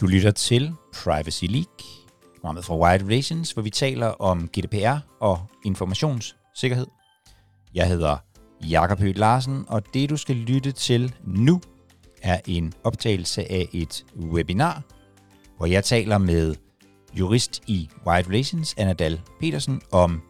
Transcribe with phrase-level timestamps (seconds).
[0.00, 1.66] Du lytter til Privacy League,
[2.34, 6.86] programmet fra Wide Relations, hvor vi taler om GDPR og informationssikkerhed.
[7.74, 8.16] Jeg hedder
[8.70, 11.60] Jakob Høgh Larsen, og det du skal lytte til nu
[12.22, 14.82] er en optagelse af et webinar,
[15.56, 16.54] hvor jeg taler med
[17.18, 20.22] jurist i Wide Relations, Anadal Petersen, om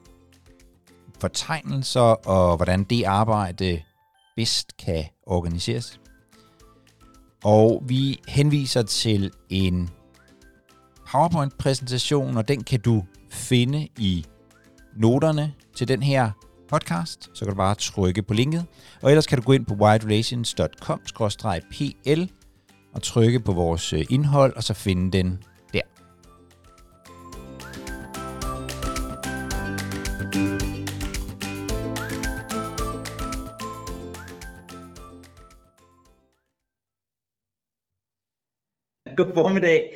[1.24, 3.80] fortegnelser og hvordan det arbejde
[4.36, 6.00] bedst kan organiseres.
[7.44, 9.90] Og vi henviser til en
[11.06, 14.24] PowerPoint-præsentation, og den kan du finde i
[14.96, 16.30] noterne til den her
[16.68, 17.30] podcast.
[17.34, 18.66] Så kan du bare trykke på linket.
[19.02, 22.32] Og ellers kan du gå ind på widerelations.com-pl
[22.94, 25.38] og trykke på vores øh, indhold, og så finde den
[39.16, 39.94] God formiddag,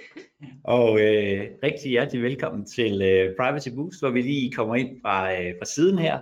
[0.64, 5.32] og øh, rigtig hjertelig velkommen til øh, Privacy Boost, hvor vi lige kommer ind fra,
[5.32, 6.18] øh, fra siden her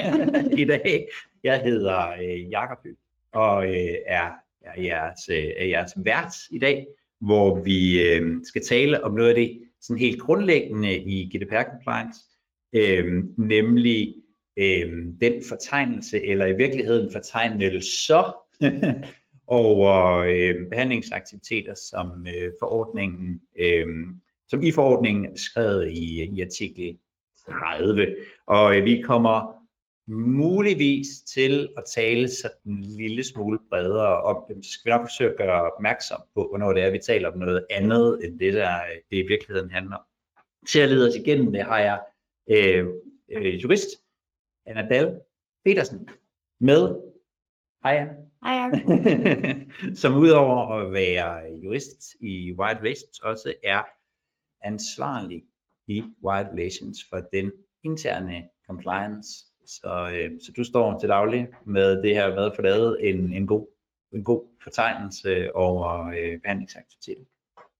[0.62, 1.08] i dag.
[1.44, 2.96] Jeg hedder øh, Jakob Høgh,
[3.32, 6.86] og øh, er, er, jeres, øh, er jeres vært i dag,
[7.20, 12.38] hvor vi øh, skal tale om noget af det sådan helt grundlæggende i GDPR-compliance,
[12.72, 14.14] øh, nemlig
[14.56, 18.36] øh, den fortegnelse, eller i virkeligheden fortegnelser,
[19.46, 23.86] over øh, behandlingsaktiviteter, som øh, forordningen, øh,
[24.48, 26.98] som i forordningen er beskrevet i, i artikel
[27.48, 28.16] 30.
[28.46, 29.64] Og øh, vi kommer
[30.06, 34.62] muligvis til at tale sådan en lille smule bredere om dem.
[34.62, 37.38] Så skal vi nok forsøge at gøre opmærksom på, hvornår det er, vi taler om
[37.38, 40.02] noget andet, end det, der øh, det i virkeligheden handler om.
[40.68, 42.00] Til at lede os igennem det har jeg
[42.50, 42.86] øh,
[43.30, 43.88] øh, jurist
[44.66, 45.20] Anna Dahl
[45.64, 46.08] Petersen
[46.60, 47.00] med.
[47.82, 48.23] Hej Anna.
[48.44, 48.80] Hej, Jacob.
[50.02, 53.82] som udover at være jurist i Wide Relations, også er
[54.62, 55.44] ansvarlig
[55.86, 57.52] i Wide Relations for den
[57.82, 59.28] interne compliance.
[59.66, 63.32] Så, øh, så du står til daglig med det her med at få lavet en,
[63.32, 63.66] en, god,
[64.12, 67.24] en god fortegnelse over øh, behandlingsaktiviteter.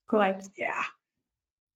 [0.08, 0.44] Korrekt.
[0.58, 0.72] Ja.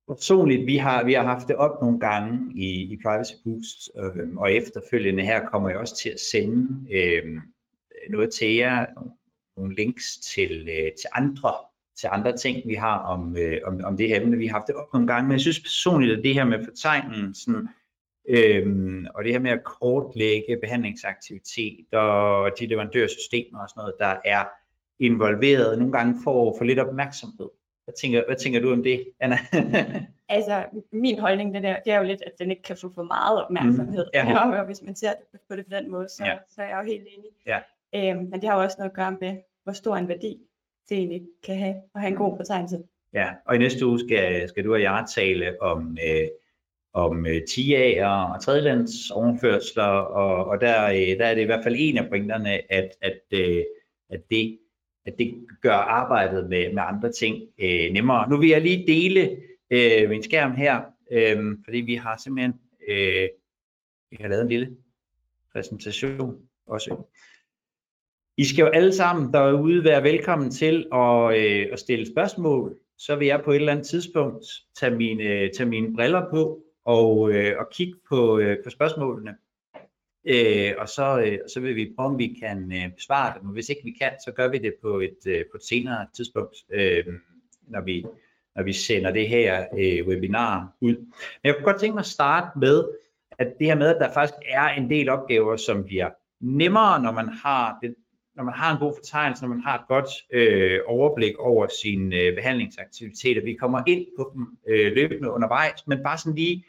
[0.09, 4.37] Personligt, vi har, vi har haft det op nogle gange i, i Privacy Boost, øh,
[4.37, 7.41] og efterfølgende her kommer jeg også til at sende øh,
[8.11, 8.87] noget til jer,
[9.57, 11.51] nogle links til, øh, til andre
[12.01, 14.37] til andre ting, vi har om, øh, om, om det her emne.
[14.37, 16.65] Vi har haft det op nogle gange, men jeg synes personligt, at det her med
[16.65, 17.69] fortegnelsen,
[18.29, 24.17] øhm, og det her med at kortlægge behandlingsaktivitet og de leverandørsystemer og sådan noget, der
[24.25, 24.45] er
[25.01, 27.49] involveret, nogle gange får for lidt opmærksomhed.
[27.85, 29.39] Hvad tænker, hvad tænker du om det, Anna?
[30.31, 33.03] Altså, min holdning det, der, det er jo lidt, at den ikke kan få for
[33.03, 34.05] meget opmærksomhed.
[34.15, 34.59] Mm, ja.
[34.61, 36.39] Og hvis man ser det på det på den måde, så, Ja.
[36.49, 37.31] så er jeg jo helt enig.
[37.47, 37.59] Ja.
[37.95, 40.39] Øh, men det har jo også noget at gøre med, hvor stor en værdi
[40.89, 42.79] det egentlig kan have at have en god betegnelse.
[43.15, 46.29] Ja, og i næste uge skal, skal du og jeg tale om, øh,
[46.93, 51.65] om øh, TIA'er og tredjelands overførsler, og, og der, øh, der er det i hvert
[51.65, 53.65] fald en af pointerne, at, at, øh,
[54.11, 54.59] at, det,
[55.07, 58.31] at det gør arbejdet med, med andre ting øh, nemmere.
[58.31, 59.37] Nu vil jeg lige dele
[59.71, 60.83] øh, min skærm her,
[61.13, 62.55] øh, fordi vi har simpelthen
[62.89, 63.29] øh,
[64.11, 64.77] vi har lavet en lille
[65.53, 66.97] præsentation også.
[68.39, 72.77] I skal jo alle sammen derude være velkommen til at, øh, at stille spørgsmål.
[72.99, 74.45] Så vil jeg på et eller andet tidspunkt
[74.81, 79.35] tage mine, tage mine briller på og, øh, og kigge på, øh, på spørgsmålene.
[80.25, 83.49] Øh, og så, øh, så vil vi prøve, om vi kan øh, besvare dem.
[83.49, 86.07] Og hvis ikke vi kan, så gør vi det på et, øh, på et senere
[86.17, 87.05] tidspunkt, øh,
[87.63, 88.05] når, vi,
[88.57, 90.97] når vi sender det her øh, webinar ud.
[90.97, 92.85] Men jeg kunne godt tænke mig at starte med,
[93.39, 96.11] at det her med, at der faktisk er en del opgaver, som bliver
[96.41, 97.95] nemmere, når man har det,
[98.39, 102.17] når man har en god fortegnelse, når man har et godt øh, overblik over sine
[102.17, 103.43] øh, behandlingsaktiviteter.
[103.45, 106.65] Vi kommer ind på dem øh, løbende undervejs, men bare sådan lige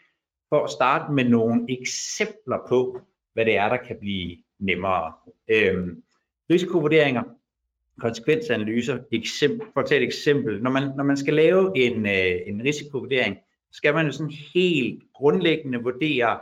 [0.50, 3.02] for at starte med nogle eksempler på,
[3.34, 5.14] hvad det er, der kan blive nemmere.
[5.47, 6.03] Øhm,
[6.52, 7.23] risikovurderinger,
[7.99, 10.64] konsekvensanalyser, eksempel, for at tage et eksempel.
[10.64, 13.38] Når man, når man skal lave en, øh, en risikovurdering,
[13.72, 16.40] skal man jo sådan helt grundlæggende vurdere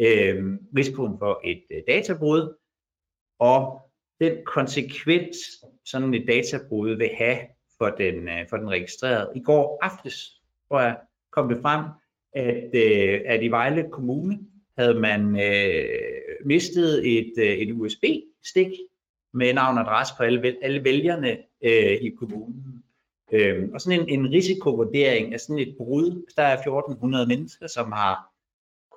[0.00, 2.54] øh, risikoen for et øh, databrud,
[3.38, 3.89] og
[4.20, 5.36] den konsekvens,
[5.84, 7.38] sådan et databrud vil have
[7.78, 9.32] for den, øh, for den registrerede.
[9.36, 10.96] I går aftes, tror jeg,
[11.30, 11.84] kom det frem,
[12.32, 14.38] at, øh, at i Vejle Kommune
[14.78, 15.88] havde man øh,
[16.44, 18.70] mistet et, øh, et USB-stik
[19.34, 22.84] med navn og adresse på alle, alle vælgerne øh, i kommunen.
[23.32, 27.92] Øh, og sådan en, en risikovurdering af sådan et brud, der er 1400 mennesker, som
[27.92, 28.32] har,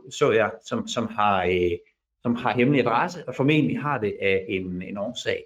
[0.09, 1.77] så jeg, som, som har, øh,
[2.23, 5.43] som har hemmelig adresse, og formentlig har det af en, en årsag.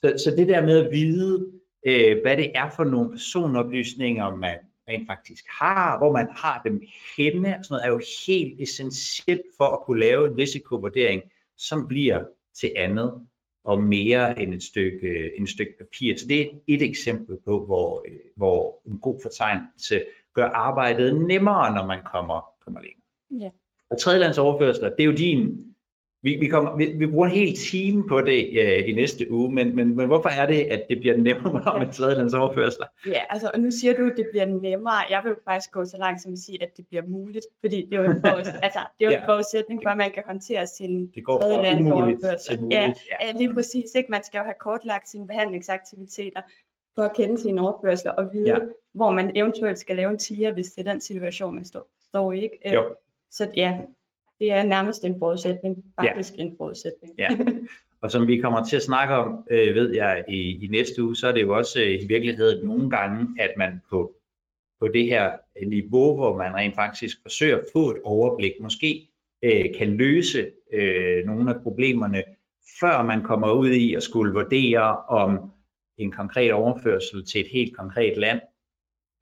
[0.00, 1.46] Så, så det der med at vide,
[1.86, 6.82] øh, hvad det er for nogle personoplysninger, man rent faktisk har, hvor man har dem
[7.16, 11.22] henne, og sådan noget, er jo helt essentielt for at kunne lave en risikovurdering,
[11.56, 12.24] som bliver
[12.60, 13.26] til andet
[13.64, 16.16] og mere end et stykke, en stykke papir.
[16.16, 20.02] Så det er et eksempel på, hvor, øh, hvor en god fortegnelse
[20.34, 23.44] gør arbejdet nemmere, når man kommer, kommer længere.
[23.44, 23.50] Ja.
[23.90, 25.74] Og tredjelandsoverførsler, det er jo din
[26.22, 29.52] vi, vi, kommer, vi, vi bruger en hel time på det uh, i næste uge,
[29.54, 32.86] men, men, men hvorfor er det, at det bliver nemmere med tredjelands overførsler?
[33.06, 34.94] Ja, altså, og nu siger du, at det bliver nemmere.
[35.10, 37.98] Jeg vil faktisk gå så langt som at sige, at det bliver muligt, fordi det
[37.98, 39.26] er jo en, foruds- altså, det er jo en Ja.
[39.34, 42.50] forudsætning for, at man kan håndtere sin Det går fra tredjelands umuligt overførsel.
[42.56, 42.78] til muligt.
[42.78, 42.92] Ja,
[43.26, 43.32] Ja.
[43.38, 43.94] lige præcis.
[43.94, 44.10] Ikke?
[44.10, 46.40] Man skal jo have kortlagt sine behandlingsaktiviteter
[46.94, 48.54] for at kende sine overførsler og vide, Ja.
[48.54, 48.60] ja.
[48.94, 52.32] hvor man eventuelt skal lave en tiger, hvis det er den situation, man står, står
[52.32, 52.42] i.
[52.42, 52.58] Ikke?
[52.66, 52.84] Øh, Jo.
[53.30, 53.78] Så ja,
[54.38, 55.84] det er nærmest en forudsætning.
[56.00, 57.14] Faktisk en forudsætning.
[57.18, 57.28] Ja.
[58.02, 61.16] Og som vi kommer til at snakke om, øh, ved jeg, i, i næste uge,
[61.16, 64.14] så er det jo også øh, i virkeligheden nogle gange, at man på,
[64.80, 65.32] på det her
[65.66, 69.08] niveau, hvor man rent faktisk forsøger at få et overblik, måske
[69.42, 72.22] øh, kan løse øh, nogle af problemerne,
[72.80, 75.50] før man kommer ud i at skulle vurdere, om
[75.98, 78.40] en konkret overførsel til et helt konkret land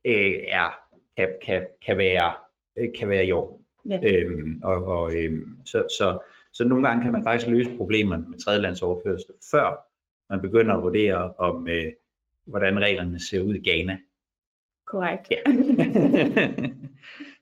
[0.06, 0.78] øh, er,
[1.16, 2.32] kan, kan, kan, være,
[2.78, 3.65] øh, kan være i orden.
[3.88, 4.00] Ja.
[4.02, 6.18] Øhm, og, og, øhm, så, så,
[6.52, 9.86] så nogle gange kan man faktisk løse problemerne med tredjelandsoverførsel, før
[10.30, 11.92] man begynder at vurdere, om øh,
[12.46, 13.98] hvordan reglerne ser ud i Ghana.
[14.86, 15.30] Korrekt.
[15.30, 15.36] Ja.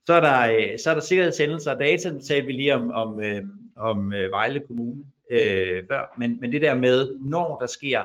[0.06, 2.90] så, er der, øh, så er der sikkerhedshændelser og data, det talte vi lige om,
[2.90, 3.43] om, øh,
[3.76, 8.05] om øh, Vejle Kommune øh, før, men, men det der med, når der sker,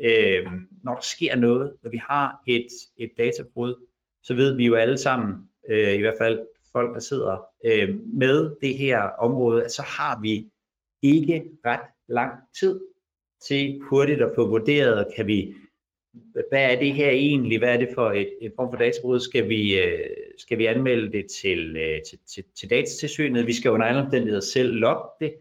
[0.00, 0.46] øh,
[0.82, 2.66] når der sker noget, når vi har et,
[2.96, 3.74] et databrud,
[4.22, 6.40] så ved vi jo alle sammen, øh, i hvert fald
[6.78, 7.88] folk, der sidder øh,
[8.22, 10.46] med det her område, at så har vi
[11.02, 12.80] ikke ret lang tid
[13.48, 15.54] til hurtigt at få vurderet, kan vi,
[16.48, 19.48] hvad er det her egentlig, hvad er det for et, et form for databrud, skal
[19.48, 20.06] vi, øh,
[20.38, 24.40] skal vi anmelde det til, øh, til, til, til datatilsynet, vi skal under alle omstændigheder
[24.40, 25.34] selv logge det,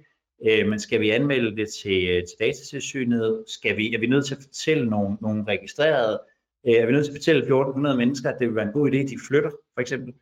[0.47, 4.25] øh, men skal vi anmelde det til, øh, til datatilsynet, skal vi, er vi nødt
[4.25, 6.21] til at fortælle nogle, nogle registrerede,
[6.67, 8.91] øh, er vi nødt til at fortælle 1400 mennesker, at det vil være en god
[8.91, 10.13] idé, at de flytter, for eksempel.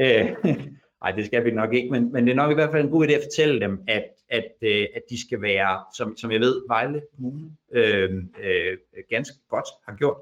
[0.00, 0.36] Øh,
[1.02, 2.90] Nej, det skal vi nok ikke, men, men det er nok i hvert fald en
[2.90, 6.40] god idé at fortælle dem, at, at, øh, at de skal være, som, som jeg
[6.40, 8.78] ved, Vejle Kommune øh, øh,
[9.10, 10.16] ganske godt har gjort,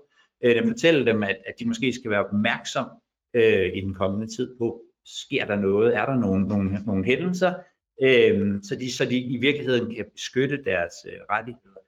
[0.45, 2.87] øh, at fortælle dem, at, at de måske skal være opmærksom
[3.35, 7.55] øh, i den kommende tid på, sker der noget, er der nogle, nogle, nogle hændelser,
[8.03, 11.81] øh, så, de, så de i virkeligheden kan beskytte deres øh, rettigheder.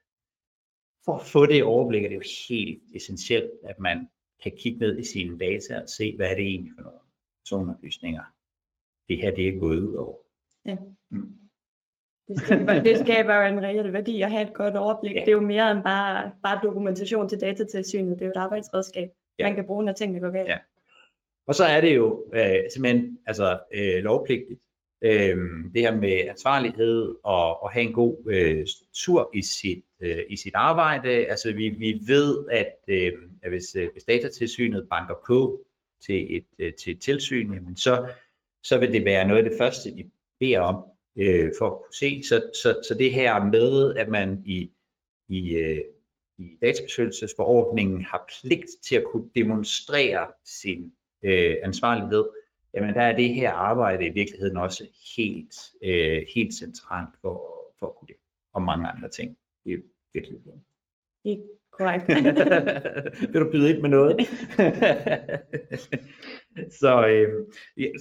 [1.04, 4.08] For at få det overblik er det jo helt essentielt, at man
[4.42, 7.01] kan kigge ned i sine data og se, hvad er det egentlig for noget
[7.44, 8.22] personoplysninger,
[9.08, 10.16] det her det er gået ud over.
[10.66, 10.76] Ja.
[11.10, 11.32] Mm.
[12.28, 15.14] Det skaber, det skaber jo en reel værdi at have et godt overblik.
[15.14, 15.20] Ja.
[15.20, 18.18] Det er jo mere end bare, bare dokumentation til datatilsynet.
[18.18, 19.46] Det er jo et arbejdsredskab, Ja.
[19.46, 20.48] man kan bruge, når tingene går galt.
[20.48, 20.58] Ja.
[21.46, 24.60] Og så er det jo øh, simpelthen altså, øh, lovpligtigt,
[25.02, 25.36] øh,
[25.74, 30.36] det her med ansvarlighed og, og have en god øh, struktur i sit, øh, i
[30.36, 31.08] sit arbejde.
[31.10, 33.12] Altså vi, vi ved, at, øh,
[33.42, 35.64] at hvis, øh, hvis datatilsynet banker på
[36.06, 38.12] til et, øh, til et tilsyn, jamen så,
[38.62, 40.10] så vil det være noget af det første, de
[40.40, 40.84] beder om
[41.16, 42.22] øh, for at kunne se.
[42.28, 44.70] Så, så, så det her med, at man i,
[45.28, 45.80] i, øh,
[46.38, 52.28] i databeskyttelsesforordningen har pligt til at kunne demonstrere sin øh, ansvarlighed,
[52.74, 57.86] jamen der er det her arbejde i virkeligheden også helt, øh, helt centralt for, for
[57.86, 58.16] at kunne det,
[58.52, 59.78] og mange andre ting Det er
[60.14, 60.38] virkelig
[61.24, 62.08] Ikke korrekt.
[63.32, 64.16] Vil du byde ind med noget?
[66.80, 67.46] så øh,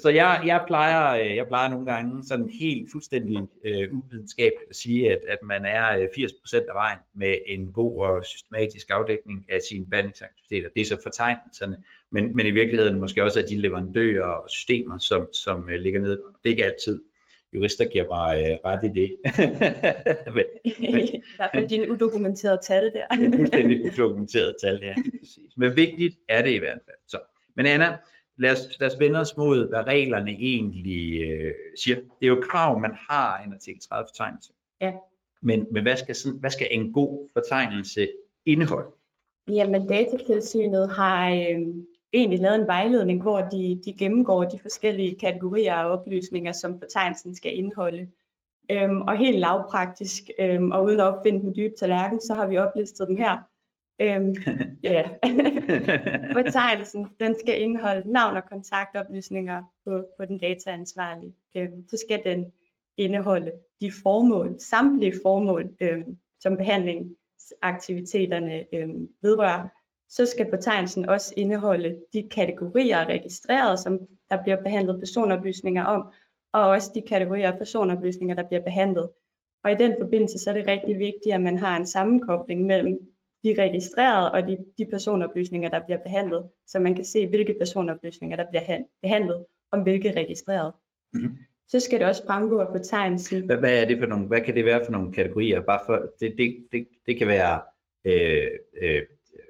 [0.02, 4.76] så jeg, jeg, plejer, øh, jeg plejer nogle gange sådan helt fuldstændig øh, uvidenskabeligt at
[4.76, 9.46] sige, at, at man er øh, 80% af vejen med en god og systematisk afdækning
[9.50, 10.70] af sine behandlingsaktiviteter.
[10.76, 11.78] Det er så fortegnelserne,
[12.12, 16.00] men, men i virkeligheden måske også af de leverandører og systemer, som, som øh, ligger
[16.00, 16.22] nede.
[16.44, 17.02] Det er ikke altid
[17.54, 19.18] jurister giver mig øh, ret i det.
[20.36, 23.16] men, I hvert fald dine udokumenterede tal der.
[23.16, 24.96] det er fuldstændig udokumenteret tal, ja.
[25.58, 26.98] Men vigtigt er det i hvert fald.
[27.08, 27.20] Så.
[27.56, 27.98] Men Anna,
[28.38, 31.96] lad os, lad os vende os mod, hvad reglerne egentlig øh, siger.
[31.96, 34.54] Det er jo krav, man har en artikel 30 fortegnelse.
[34.82, 34.94] Ja.
[35.42, 38.10] Men, men hvad, skal sådan, hvad skal en god fortegnelse
[38.46, 38.90] indeholde?
[39.48, 41.68] Jamen, datatilsynet har øh,
[42.14, 47.36] egentlig lavet en vejledning, hvor de, de gennemgår de forskellige kategorier af oplysninger, som fortegnelsen
[47.36, 48.08] skal indeholde.
[48.72, 52.58] Øhm, og helt lavpraktisk, øhm, og uden at opfinde den dybe tallerken, så har vi
[52.58, 53.38] oplistet dem her.
[54.02, 54.36] Øhm,
[54.84, 55.10] ja.
[56.38, 61.36] Fortegnelsen, den skal indeholde navn og kontaktoplysninger på, på den dataansvarlige.
[61.56, 62.52] Øhm, så skal den
[62.98, 63.52] indeholde
[63.82, 66.04] de formål, samtlige formål, øh,
[66.40, 68.90] som behandlingsaktiviteterne øh,
[69.22, 69.68] vedrører,
[70.12, 74.00] så skal betegnelsen også indeholde de kategorier registreret, som
[74.30, 76.12] der bliver behandlet personoplysninger om,
[76.54, 79.10] og også de kategorier af personoplysninger, der bliver behandlet.
[79.64, 83.00] Og i den forbindelse så er det rigtig vigtigt, at man har en sammenkobling mellem
[83.44, 88.38] de registrerede og de, de personoplysninger, der bliver behandlet, så man kan se, hvilke personoplysninger,
[88.38, 90.74] der bliver behandlet, om hvilke registreret.
[91.14, 91.38] Mm-hmm.
[91.68, 93.46] Så skal det også fremgå af betegnelsen.
[93.46, 95.62] Hvad, hvad, er det for nogle, hvad kan det være for nogle kategorier?
[95.62, 97.62] Bare for, det, det, det, det kan være
[98.06, 98.48] øh,
[98.82, 99.02] øh,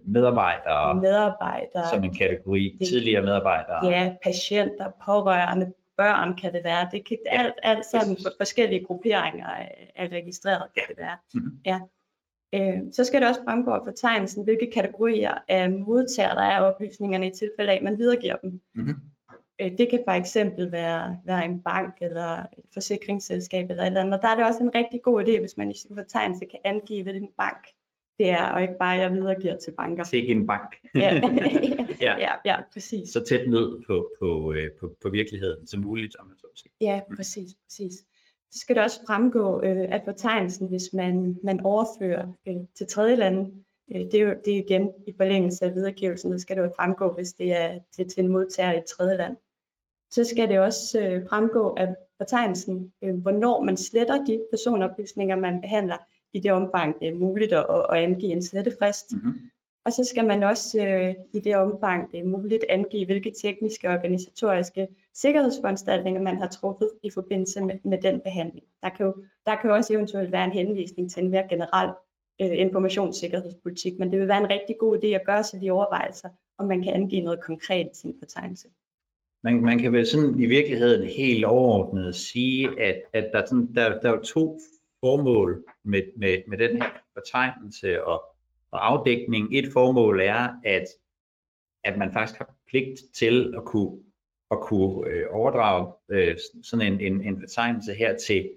[0.06, 3.86] medarbejdere, medarbejdere som en kategori, det, tidligere medarbejdere.
[3.86, 6.90] Ja, patienter, pårørende, børn kan det være.
[6.92, 9.48] Det kan alt, alt sådan for forskellige grupperinger
[9.96, 11.18] af registreret kan det være.
[11.34, 11.60] Mm-hmm.
[11.66, 11.80] Ja.
[12.54, 17.28] Øh, så skal det også fremgå af fortegnelsen, hvilke kategorier af modtagere der er oplysningerne
[17.28, 18.62] i tilfælde af, at man videregiver dem.
[18.76, 18.96] Mm-hmm.
[19.62, 24.02] Øh, det kan for eksempel være, være en bank eller et forsikringsselskab eller et eller
[24.02, 24.14] andet.
[24.14, 26.60] Og der er det også en rigtig god idé, hvis man i sin fortegnelse kan
[26.64, 27.68] angive, hvilken bank
[28.22, 30.04] det er, og ikke bare, jeg videregiver til banker.
[30.04, 30.76] Til en bank.
[30.96, 31.22] ja.
[32.08, 32.18] ja.
[32.20, 33.10] ja, ja, præcis.
[33.10, 36.72] Så tæt ned på, på, øh, på, på virkeligheden som muligt, om man så sige.
[36.82, 37.94] Ja, præcis, præcis.
[38.52, 43.16] Så skal det også fremgå øh, at fortegnelsen, hvis man, man overfører øh, til tredje
[43.16, 43.52] lande.
[43.96, 46.72] Øh, det, er jo, det er igen i forlængelse af videregivelsen, så skal det jo
[46.76, 49.38] fremgå, hvis det er til, til en modtager i et tredje land.
[50.12, 55.62] Så skal det også øh, fremgå af fortegnelsen, øh, hvornår man sletter de personoplysninger, man
[55.62, 55.98] behandler,
[56.34, 59.14] i det omfang det er muligt at, at angive en slettefrist.
[59.14, 59.34] Mm-hmm.
[59.86, 63.88] Og så skal man også øh, i det omfang det er muligt angive, hvilke tekniske
[63.88, 68.66] og organisatoriske sikkerhedsforanstaltninger man har truffet i forbindelse med, med den behandling.
[68.84, 71.90] Der kan, jo, der kan jo også eventuelt være en henvisning til en mere generel
[72.42, 76.30] øh, informationssikkerhedspolitik, men det vil være en rigtig god idé at gøre sig de overvejelser,
[76.58, 78.68] om man kan angive noget konkret i sin fortegnelse.
[79.44, 84.00] Man, man kan vel sådan i virkeligheden helt overordnet sige, at, at der, sådan, der,
[84.00, 84.60] der er to
[85.02, 88.24] formål med, med, med den her betegnelse og,
[88.72, 89.58] og afdækning.
[89.58, 90.86] Et formål er, at,
[91.84, 94.00] at man faktisk har pligt til at kunne,
[94.52, 98.50] at kunne øh, overdrage øh, sådan en, en, en betegnelse her til,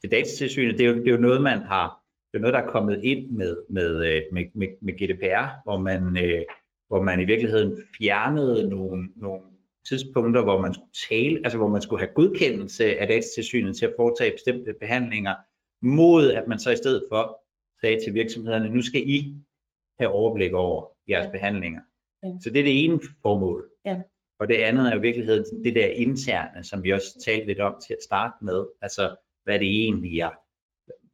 [0.00, 0.78] til datatilsynet.
[0.78, 3.04] Det er, jo, det er jo noget, man har, det er noget, der er kommet
[3.04, 6.42] ind med, med, øh, med, med, med GDPR, hvor man, øh,
[6.88, 9.42] hvor man i virkeligheden fjernede nogle, nogle
[9.88, 13.94] tidspunkter, hvor man skulle tale, altså hvor man skulle have godkendelse af datatilsynet til at
[13.96, 15.34] foretage bestemte behandlinger,
[15.82, 17.40] mod at man så i stedet for
[17.80, 19.34] sagde til virksomhederne, nu skal I
[20.00, 21.30] have overblik over jeres ja.
[21.30, 21.80] behandlinger.
[22.22, 22.28] Ja.
[22.42, 23.70] Så det er det ene formål.
[23.84, 24.02] Ja.
[24.38, 27.60] Og det andet er jo i virkeligheden det der interne, som vi også talte lidt
[27.60, 28.66] om til at starte med.
[28.82, 30.30] Altså, hvad det egentlig er.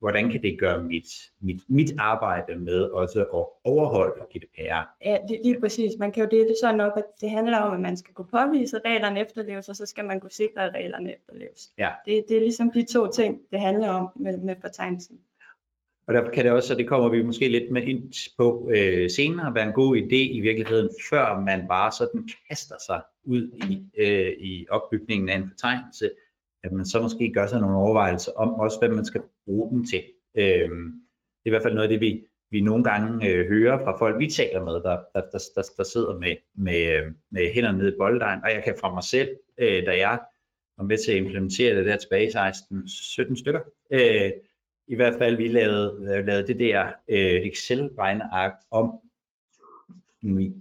[0.02, 1.06] Hvordan kan det gøre mit,
[1.40, 4.82] mit, mit arbejde med også at overholde GDPR?
[5.04, 5.92] Ja, det, lige præcis.
[5.98, 8.28] Man kan jo dele det sådan op, at det handler om, at man skal kunne
[8.30, 11.72] påvise, at reglerne efterleves, og så skal man kunne sikre, at reglerne efterleves.
[11.78, 11.90] Ja.
[12.06, 15.18] Det, det er ligesom de to ting, det handler om med, med fortegnelsen.
[16.06, 19.10] Og der kan det også, og det kommer vi måske lidt med ind på øh,
[19.10, 23.82] senere, være en god idé i virkeligheden, før man bare sådan kaster sig ud i,
[23.98, 26.10] øh, i opbygningen af en fortegnelse,
[26.64, 29.86] at man så måske gør sig nogle overvejelser om også, hvad man skal bruge den
[29.86, 30.02] til.
[30.34, 30.70] Øh,
[31.44, 33.98] det er i hvert fald noget af det, vi, vi nogle gange øh, hører fra
[33.98, 37.78] folk, vi taler med, der, der, der, der, der sidder med, med, øh, med hænderne
[37.78, 39.28] nede i bolddejen, og jeg kan fra mig selv,
[39.58, 40.20] øh, da jeg
[40.76, 44.30] var med til at implementere det der tilbage i 16-17 stykker, øh,
[44.88, 49.00] i hvert fald, vi lavede, lavede det der øh, Excel-regneark om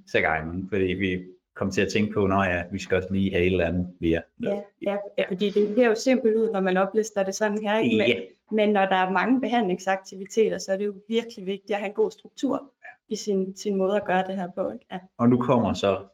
[0.07, 1.23] så gange, fordi vi
[1.55, 3.87] kom til at tænke på, når ja, vi skal også lige have et eller andet
[3.99, 4.21] mere.
[4.43, 7.79] Ja, ja, ja fordi det bliver jo simpelt ud, når man oplister det sådan her.
[7.79, 7.97] Ikke?
[7.97, 8.19] Men, ja.
[8.51, 11.95] men når der er mange behandlingsaktiviteter, så er det jo virkelig vigtigt at have en
[11.95, 12.71] god struktur
[13.09, 14.71] i sin, sin måde at gøre det her på.
[14.71, 14.85] Ikke?
[14.91, 14.99] Ja.
[15.17, 16.05] Og nu kommer så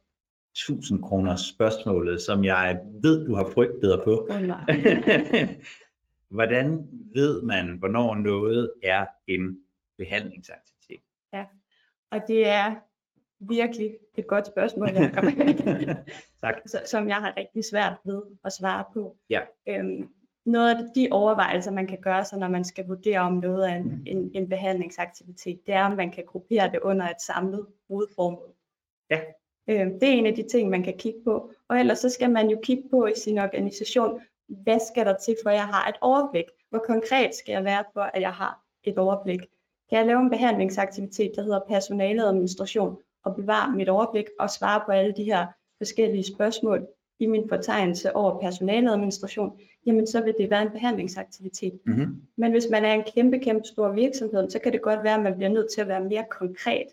[0.58, 4.28] 1000 kroner spørgsmålet, som jeg ved, du har frygtet dig på.
[4.30, 4.62] Oh, nej.
[6.38, 9.58] Hvordan ved man, hvornår noget er en
[9.98, 11.02] behandlingsaktivitet?
[11.34, 11.46] Ja,
[12.12, 12.76] og det er
[13.40, 14.90] virkelig et godt spørgsmål,
[16.42, 16.56] tak.
[16.86, 19.16] som jeg har rigtig svært ved at svare på.
[19.30, 19.42] Ja.
[19.68, 20.10] Øhm,
[20.46, 23.76] noget af de overvejelser, man kan gøre sig, når man skal vurdere om noget er
[23.76, 24.04] en, mm.
[24.06, 28.54] en, en behandlingsaktivitet, det er, om man kan gruppere det under et samlet hovedformål.
[29.10, 29.20] Ja.
[29.70, 31.52] Øhm, det er en af de ting, man kan kigge på.
[31.68, 35.36] Og ellers så skal man jo kigge på i sin organisation, hvad skal der til,
[35.44, 36.46] for at jeg har et overblik?
[36.70, 39.40] Hvor konkret skal jeg være for, at jeg har et overblik?
[39.90, 42.98] Kan jeg lave en behandlingsaktivitet, der hedder personaleadministration,
[43.30, 46.88] og bevare mit overblik og svare på alle de her forskellige spørgsmål
[47.20, 51.80] i min fortegnelse over personaleadministration, jamen så vil det være en behandlingsaktivitet.
[51.86, 52.22] Mm-hmm.
[52.38, 55.24] Men hvis man er en kæmpe, kæmpe stor virksomhed, så kan det godt være, at
[55.24, 56.86] man bliver nødt til at være mere konkret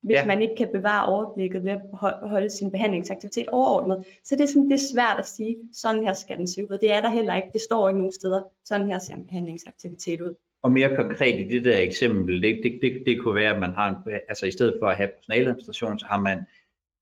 [0.00, 0.26] hvis Ja.
[0.26, 4.04] man ikke kan bevare overblikket ved at ho- holde sin behandlingsaktivitet overordnet.
[4.24, 6.78] Så det er, sådan, det er svært at sige, sådan her skal den se ud.
[6.78, 7.48] Det er der heller ikke.
[7.52, 8.42] Det står ikke nogen steder.
[8.64, 10.34] Sådan her ser en behandlingsaktivitet ud.
[10.66, 13.70] Og mere konkret i det der eksempel, det, det, det, det kunne være, at man
[13.70, 13.96] har, en,
[14.28, 16.38] altså i stedet for at have personaladministration, så har man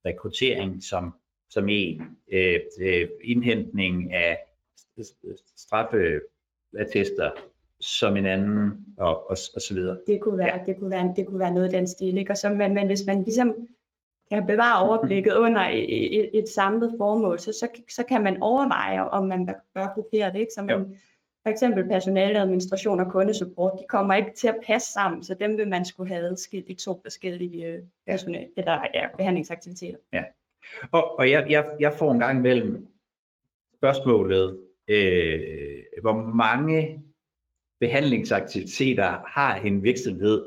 [0.07, 1.15] rekruttering som,
[1.51, 2.03] som en,
[2.33, 4.39] øh, øh, indhentning af
[5.57, 7.31] straffeattester
[7.81, 9.99] som en anden, og, og, og så videre.
[10.07, 12.19] Det kunne være, det kunne være, det kunne være noget af den stil.
[12.19, 12.33] Ikke?
[12.33, 13.55] Og så, men, men hvis man ligesom
[14.31, 19.09] kan bevare overblikket under et, et, et samlet formål, så, så, så kan man overveje,
[19.09, 20.39] om man bør- gruppere det.
[20.39, 20.53] Ikke?
[20.55, 20.97] Så man,
[21.45, 25.69] for eksempel personaleadministration og kundesupport, de kommer ikke til at passe sammen, så dem vil
[25.69, 29.99] man skulle have adskilt i to forskellige øh, personale, eller, ja, behandlingsaktiviteter.
[30.93, 32.89] Og, og jeg, jeg, jeg får en gang imellem
[33.77, 37.03] spørgsmålet, øh, hvor mange
[37.81, 40.45] behandlingsaktiviteter har en virksomhed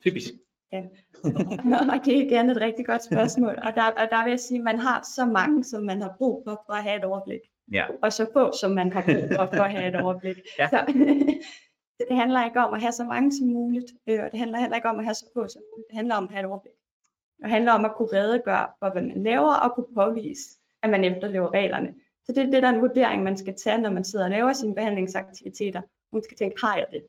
[0.00, 0.30] typisk?
[1.92, 3.58] og det er igen et rigtig godt spørgsmål.
[3.62, 6.14] Og der, og der vil jeg sige, at man har så mange, som man har
[6.18, 7.40] brug for, for at have et overblik.
[7.72, 7.84] Ja.
[8.02, 10.36] Og så få, som man har brug for, for at have et overblik.
[10.58, 10.68] Ja.
[10.68, 10.78] Så,
[12.08, 14.76] det handler ikke om at have så mange som muligt, øh, og det handler heller
[14.76, 15.86] ikke om at have så få som muligt.
[15.90, 16.72] Det handler om at have et overblik.
[17.42, 20.42] Det handler om at kunne redegøre for, hvad man laver, og kunne påvise,
[20.82, 21.94] at man efterlever reglerne.
[22.24, 24.30] Så det er det, der er en vurdering, man skal tage, når man sidder og
[24.30, 25.82] laver sine behandlingsaktiviteter.
[26.12, 27.02] Man skal tænke, har jeg det?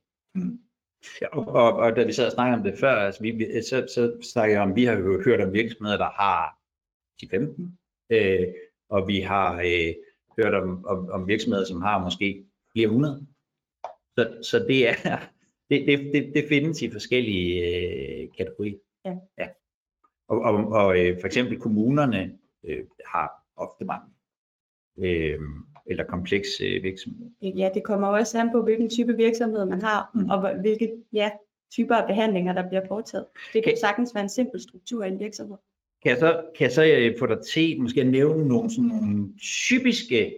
[1.22, 3.62] Ja, og, og, og da vi sad og snakkede om det før, altså vi, vi-
[3.62, 6.58] så, så snakkede jeg om, vi har jo hørt om virksomheder, der har
[7.24, 8.48] 10-15, øh,
[8.90, 9.94] og vi har øh,
[10.44, 13.28] hørt om, om, om virksomheder, som har måske flere hundrede.
[14.18, 14.94] Så, så det er
[15.70, 18.78] det, det, det, det findes i forskellige øh, kategorier.
[19.06, 19.16] Ja.
[19.38, 19.48] ja.
[20.28, 24.08] Og, og, og øh, for eksempel kommunerne øh, har ofte mange
[24.98, 25.40] øh,
[25.86, 27.30] eller komplekse øh, virksomheder.
[27.42, 30.30] Ja, det kommer også an på, hvilken type virksomhed man har, Mm.
[30.30, 31.32] og hvilke ja,
[31.72, 33.26] typer af behandlinger, der bliver foretaget.
[33.54, 35.58] Det kan sagtens være en simpel struktur i en virksomhed.
[36.04, 38.84] Kan jeg så, kan jeg så øh, få dig til måske at nævne nogle, sådan
[38.84, 40.36] nogle typiske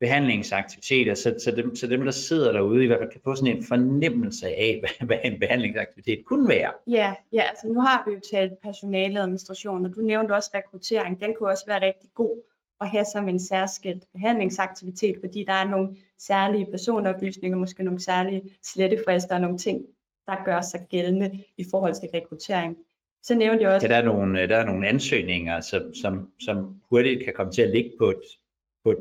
[0.00, 3.56] behandlingsaktiviteter, så, så, dem, så dem, der sidder derude, i hvert fald kan få sådan
[3.56, 6.72] en fornemmelse af, hvad, hvad en behandlingsaktivitet kunne være.
[6.86, 11.20] Ja, ja, altså nu har vi jo talt personaleadministration, og du nævnte også rekruttering.
[11.20, 12.42] Den kunne også være rigtig god
[12.80, 18.42] at have som en særskilt behandlingsaktivitet, fordi der er nogle særlige personoplysninger, måske nogle særlige
[18.62, 19.86] slettefrister og nogle ting,
[20.26, 22.76] der gør sig gældende i forhold til rekruttering.
[23.22, 26.30] Så nævnte jeg også, Ja, der, er nogle, øh, der er nogle ansøgninger, som, som,
[26.40, 28.20] som hurtigt kan komme til at ligge på et,
[28.84, 28.98] på et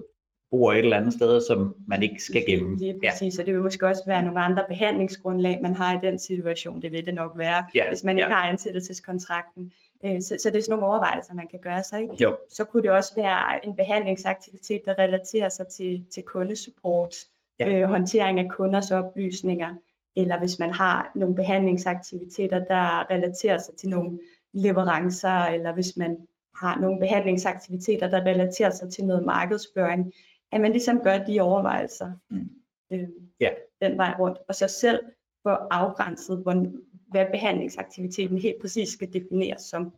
[0.51, 2.77] bord et eller andet sted, som man ikke skal gemme.
[2.77, 6.05] Lige Ja, præcis, og det vil måske også være nogle andre behandlingsgrundlag, man har i
[6.05, 6.81] den situation.
[6.81, 8.35] Det vil det nok være, Ja, hvis man ikke ja.
[8.35, 9.71] har ansættelseskontrakten.
[10.05, 12.01] Øh, Så, så det er sådan nogle overvejelser, man kan gøre sig.
[12.01, 12.15] Ikke?
[12.21, 12.37] Jo.
[12.49, 17.15] Så kunne det også være en behandlingsaktivitet, der relaterer sig til, til kundesupport,
[17.59, 17.69] Ja.
[17.69, 19.75] øh, håndtering af kunders oplysninger,
[20.15, 24.19] eller hvis man har nogle behandlingsaktiviteter, der relaterer sig til nogle
[24.53, 30.13] leverancer, eller hvis man har nogle behandlingsaktiviteter, der relaterer sig til noget markedsføring,
[30.51, 32.49] at man ligesom gør de overvejelser Mm.
[32.91, 33.49] øh, Ja.
[33.81, 34.99] den vej rundt, og så selv
[35.43, 36.65] få afgrænset, hvor,
[37.11, 39.93] hvad behandlingsaktiviteten helt præcis skal defineres som.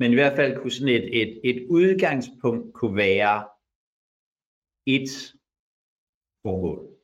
[0.00, 3.48] Men i hvert fald kunne sådan et, et, et udgangspunkt kunne være
[4.86, 5.08] et
[6.42, 6.97] formål.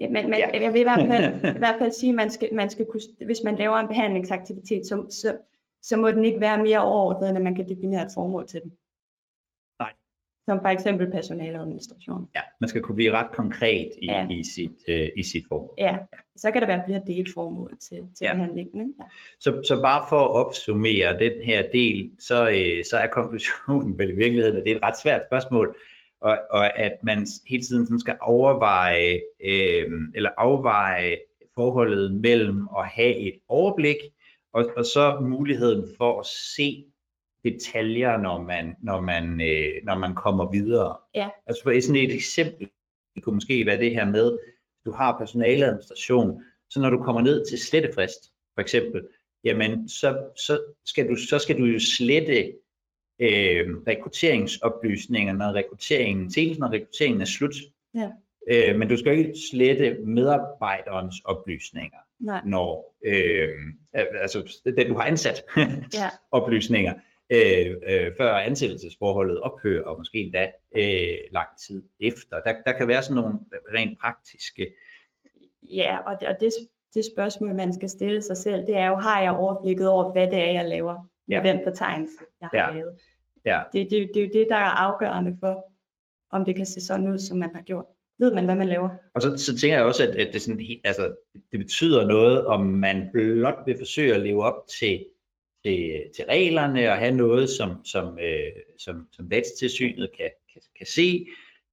[0.00, 0.48] Ja, Men, men Ja.
[0.54, 0.62] ja.
[0.62, 3.00] jeg vil i hvert fald, i hvert fald sige, at man skal, man skal kunne,
[3.26, 5.36] hvis man laver en behandlingsaktivitet, så, så,
[5.82, 8.72] så må den ikke være mere overordnet, end man kan definere et formål til den.
[9.80, 9.92] Nej.
[10.48, 12.28] Som for eksempel personaladministration.
[12.34, 14.20] Ja, man skal kunne blive ret konkret i, ja.
[14.20, 14.28] Ja.
[14.28, 15.74] i, sit, øh, i sit formål.
[15.78, 15.96] Ja,
[16.36, 18.26] så kan der være flere delformål til, til Ja.
[18.28, 18.34] ja.
[18.34, 18.80] behandlingen.
[18.80, 18.92] Ikke?
[19.00, 19.04] Ja.
[19.40, 24.10] Så, så bare for at opsummere den her del, så, øh, så er konklusionen vel
[24.10, 25.76] i virkeligheden, at det er et ret svært spørgsmål,
[26.20, 31.18] og, og at man hele tiden sådan skal overveje, øh, eller afveje
[31.54, 33.96] forholdet mellem at have et overblik,
[34.52, 36.84] og, og så muligheden for at se
[37.44, 40.96] detaljer, når man, når man, øh, når man kommer videre.
[41.14, 41.28] Ja.
[41.46, 42.68] Altså for sådan et eksempel,
[43.14, 44.38] det kunne måske være det her med,
[44.84, 49.06] du har personaleadministration, så når du kommer ned til slettefrist, for eksempel,
[49.44, 52.52] jamen så, så, skal, du, så skal du jo slette
[53.18, 57.54] øh, rekrutteringsoplysninger, når rekrutteringen, senest når rekrutteringen er slut.
[57.94, 58.10] Ja.
[58.50, 62.40] Øh, men du skal ikke slette medarbejderens oplysninger, Nej.
[62.44, 63.48] når øh,
[63.94, 65.44] altså den du har ansat
[65.94, 66.08] Ja.
[66.30, 66.94] oplysninger,
[67.30, 72.40] øh, øh, før ansættelsesforholdet ophører, og måske endda øh, lang tid efter.
[72.40, 73.38] Der, der kan være sådan nogle
[73.74, 74.66] rent praktiske
[75.70, 76.52] Ja, og det, og det,
[76.94, 80.26] det spørgsmål, man skal stille sig selv, det er jo, har jeg overblikket over, hvad
[80.26, 81.42] det er, jeg laver Ja.
[81.44, 82.74] den fortegnelse, jeg har Ja.
[82.74, 82.98] lavet.
[83.44, 83.62] Ja.
[83.72, 85.72] Det, det, det er jo det, der er afgørende for,
[86.30, 87.84] om det kan se sådan ud, som man har gjort.
[88.18, 88.88] Ved man, hvad man laver?
[89.14, 91.14] Og så, så tænker jeg også, at, at det, sådan, helt- altså,
[91.52, 95.06] det betyder noget, om man blot vil forsøge at leve op til
[95.64, 100.86] til, til reglerne og have noget, som, som, øh, som, som datatilsynet kan, kan, kan
[100.86, 101.26] se,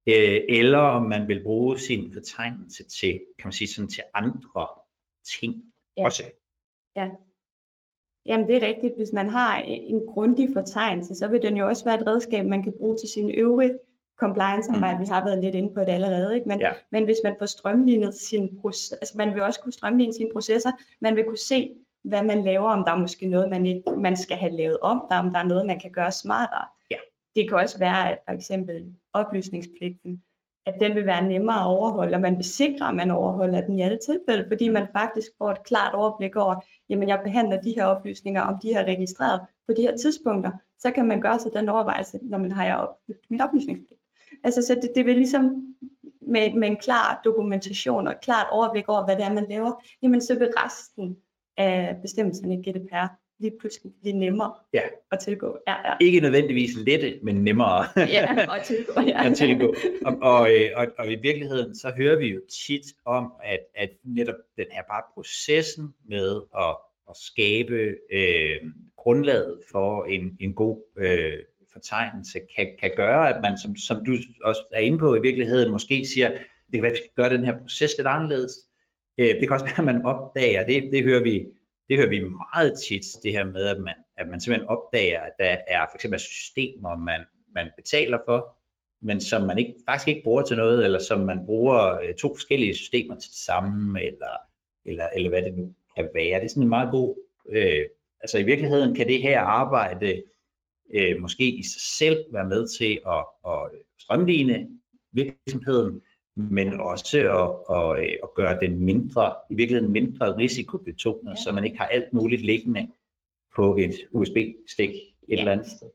[0.06, 4.66] øh, eller om man vil bruge sin fortegnelse til, kan man sige, sådan til andre
[5.40, 5.54] ting
[5.96, 6.04] Ja.
[6.04, 6.22] også.
[8.26, 8.96] Jamen det er rigtigt.
[8.96, 12.62] Hvis man har en grundig fortegnelse, så vil den jo også være et redskab, man
[12.62, 13.78] kan bruge til sin øvrige
[14.18, 14.96] compliance-arbejde.
[14.98, 15.00] Mm.
[15.02, 16.34] Vi har været lidt inde på det allerede.
[16.34, 16.48] Ikke?
[16.48, 16.72] Men, Ja.
[16.90, 20.70] men hvis man får strømlignet sin proces, altså man vil også kunne strømligne sine processer.
[21.00, 24.16] Man vil kunne se, hvad man laver, om der er måske noget, man, ikke, man
[24.16, 26.64] skal have lavet om, der, om der er noget, man kan gøre smartere.
[26.90, 26.96] Ja.
[27.36, 30.22] Det kan også være, at for eksempel oplysningspligten,
[30.66, 33.78] at den vil være nemmere at overholde, og man vil sikre, at man overholder den
[33.78, 37.74] i alle tilfælde, fordi man faktisk får et klart overblik over, jamen jeg behandler de
[37.76, 41.52] her oplysninger, om de her registreret på de her tidspunkter, så kan man gøre sig
[41.52, 44.00] den overvejelse, når man har jeg opfyldt min oplysningspligt.
[44.44, 45.74] Altså så det, det vil ligesom
[46.20, 49.82] med, med en klar dokumentation og et klart overblik over, hvad det er, man laver,
[50.02, 51.16] jamen så vil resten
[51.56, 53.06] af bestemmelserne i GDPR
[53.38, 54.80] lige pludselig blive nemmere Ja.
[55.12, 55.58] at tilgå.
[55.68, 55.94] Ja, ja.
[56.00, 57.84] Ikke nødvendigvis lette, men nemmere.
[58.16, 59.26] ja, og tilgå, ja.
[59.26, 59.74] at tilgå.
[60.04, 63.90] Og, og, øh, og, og i virkeligheden, så hører vi jo tit om, at, at
[64.04, 66.76] netop den her bare processen med at,
[67.10, 68.56] at skabe øh,
[68.96, 71.32] grundlaget for en, en god øh,
[71.72, 75.72] fortegnelse, kan, kan gøre, at man, som, som du også er inde på, i virkeligheden
[75.72, 78.52] måske siger, det kan være, at vi skal gøre den her proces lidt anderledes.
[79.18, 81.46] Øh, det kan også være, at man opdager, det, det hører vi
[81.88, 85.32] det hører vi meget tit, det her med, at man, at man simpelthen opdager, at
[85.38, 87.20] der er for eksempel systemer, man,
[87.54, 88.56] man betaler for,
[89.02, 92.34] men som man ikke, faktisk ikke bruger til noget, eller som man bruger øh, to
[92.34, 94.36] forskellige systemer til det samme, eller,
[94.84, 96.40] eller, eller hvad det nu kan være.
[96.40, 97.16] Det er sådan en meget god,
[97.48, 97.84] øh,
[98.20, 100.22] altså i virkeligheden kan det her arbejde
[100.94, 103.70] øh, måske i sig selv være med til at, at
[104.00, 104.68] strømligne
[105.12, 106.02] virksomheden,
[106.36, 111.34] men også at, at, øh, at gøre den mindre, i virkeligheden mindre risikobetonet, Ja.
[111.44, 112.88] så man ikke har alt muligt liggende
[113.56, 114.96] på et USB-stik et
[115.28, 115.38] Ja.
[115.38, 115.88] eller andet sted.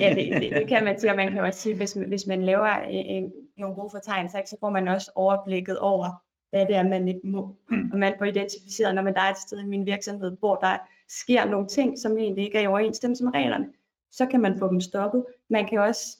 [0.00, 2.42] ja, det, det, det kan man sige, og man kan også sige, hvis, hvis man
[2.42, 6.82] laver en, en, nogle gode fortegnelser, så får man også overblikket over, hvad det er,
[6.88, 7.56] man ikke må.
[7.92, 10.78] Og man får identificeret, når man der er et sted i min virksomhed, hvor der
[11.08, 13.68] sker nogle ting, som egentlig ikke er i overensstemmelse med reglerne,
[14.10, 15.24] så kan man få dem stoppet.
[15.50, 16.18] Man kan også,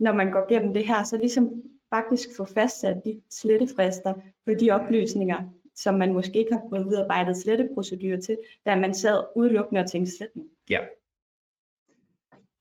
[0.00, 1.62] når man går gennem det her, så ligesom
[1.96, 4.14] faktisk få fastsat de slettefrister
[4.46, 5.38] på de oplysninger,
[5.74, 10.16] som man måske ikke har fået udarbejdet sletteprocedurer til, da man sad udelukkende og tænkte
[10.16, 10.48] sletning.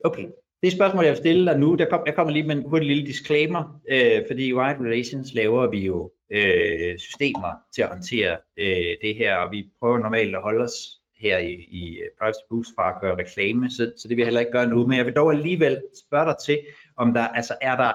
[0.04, 0.28] Okay.
[0.64, 2.88] Det spørgsmål, jeg vil stille dig nu, der kom, jeg kommer lige med en hurtig
[2.88, 8.38] lille disclaimer, øh, fordi i Wide Relations laver vi jo øh, systemer til at håndtere
[8.58, 12.40] øh, det her, og vi prøver normalt at holde os her i, i øh, Privacy
[12.50, 14.98] Boost fra at gøre reklame, så, så det vil jeg heller ikke gøre nu, men
[14.98, 16.60] jeg vil dog alligevel spørge dig til,
[16.98, 17.94] om der, altså er der,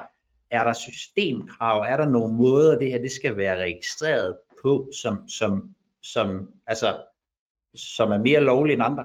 [0.51, 5.29] er der systemkrav, er der nogle måder, det her det skal være registreret på, som,
[5.29, 6.97] som, som, altså,
[7.75, 9.05] som er mere lovlige end andre?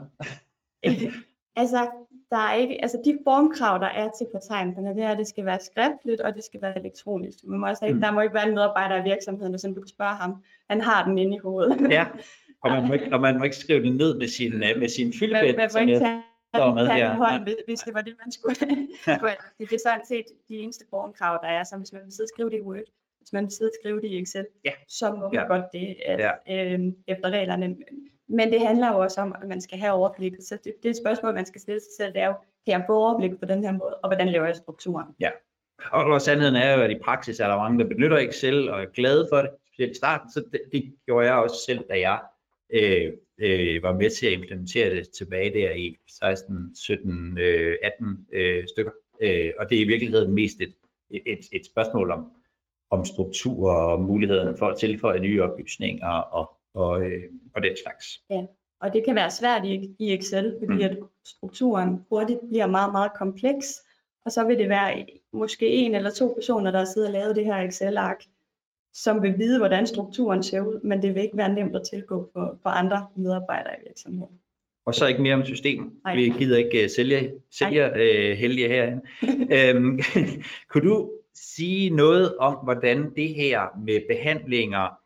[1.58, 1.88] Altså,
[2.30, 5.46] der er ikke, altså de formkrav, der er til fortegnelserne, det er, at det skal
[5.46, 7.38] være skriftligt, og det skal være elektronisk.
[7.44, 8.02] Man må også, Mm.
[8.02, 10.44] Der må ikke være en medarbejder i virksomheden, som du kan spørge ham.
[10.70, 11.92] Han har den inde i hovedet.
[11.92, 12.06] Ja,
[12.64, 14.90] og man må ikke, og man må ikke skrive det ned med sin, øh, med
[14.90, 15.56] sin man, fyldebæt.
[15.58, 16.22] man må ikke jeg-
[16.58, 17.14] tage står med her.
[17.16, 18.56] hånden, hvis- det var det, man skulle.
[19.60, 22.30] Det er sådan set de eneste formkrav, der er, som hvis man vil sidde og
[22.36, 22.88] skrive det i Word,
[23.20, 24.72] hvis man vil sidde og skrive det i Excel, Ja.
[24.88, 25.44] så må man Ja.
[25.48, 26.74] godt det at, Ja.
[26.74, 27.76] øh, efter reglerne.
[28.28, 30.34] Men det handler jo også om, at man skal have overblik.
[30.40, 32.80] Så det, det er et spørgsmål, man skal stille sig selv, det er jo, kan
[32.80, 35.08] jeg få overblik på den her måde, og hvordan laver jeg strukturen?
[35.92, 38.82] Og, og sandheden er jo, at i praksis er der mange, der benytter Excel og
[38.82, 40.32] er glade for det, specielt i starten.
[40.32, 42.20] Så det, det gjorde jeg også selv, da jeg
[42.70, 48.28] øh, øh, var med til at implementere det tilbage der i 16, 17, øh, 18
[48.34, 48.92] øh, stykker.
[49.22, 50.74] Øh, og det er i virkeligheden mest et,
[51.10, 52.32] et, et spørgsmål om,
[52.90, 57.24] om struktur og muligheden for at tilføje nye oplysninger og, og, øh,
[57.56, 58.06] og den slags.
[58.82, 60.82] Og det kan være svært i, i Excel, fordi Mm.
[60.82, 63.82] at strukturen hurtigt bliver meget, meget kompleks.
[64.26, 67.46] Og så vil det være måske en eller to personer, der sidder og lavet det
[67.46, 68.24] her Excel-ark,
[68.96, 72.30] som vil vide, hvordan strukturen ser ud, men det vil ikke være nemt at tilgå
[72.34, 74.40] for, for andre medarbejdere i virksomheden.
[74.86, 75.92] Og så ikke mere om systemet.
[76.04, 76.16] Nej.
[76.16, 79.02] Vi gider ikke uh, sælge, sælge uh, heldige herinde.
[79.58, 80.00] øhm,
[80.70, 85.00] kunne du sige noget om, hvordan det her med behandlinger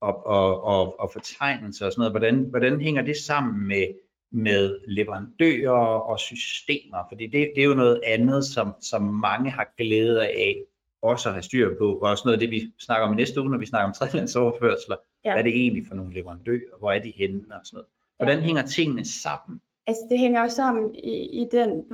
[0.00, 3.86] og, og, og, og fortegnelser og sådan noget, hvordan, hvordan hænger det sammen med,
[4.32, 6.98] med leverandører og systemer?
[7.10, 10.56] Fordi det, det er jo noget andet, som, som mange har glæde af
[11.02, 13.40] også at have styr på, og også noget af det, vi snakker om i næste
[13.40, 14.96] uge, når vi snakker om tredjelandsoverførsler.
[15.24, 15.30] Ja.
[15.30, 16.78] Hvad er det egentlig for nogle leverandører?
[16.78, 17.42] Hvor er de henne?
[17.50, 17.86] Og sådan noget.
[18.16, 19.60] Hvordan hænger tingene sammen?
[19.86, 21.84] Altså det hænger jo sammen i, i den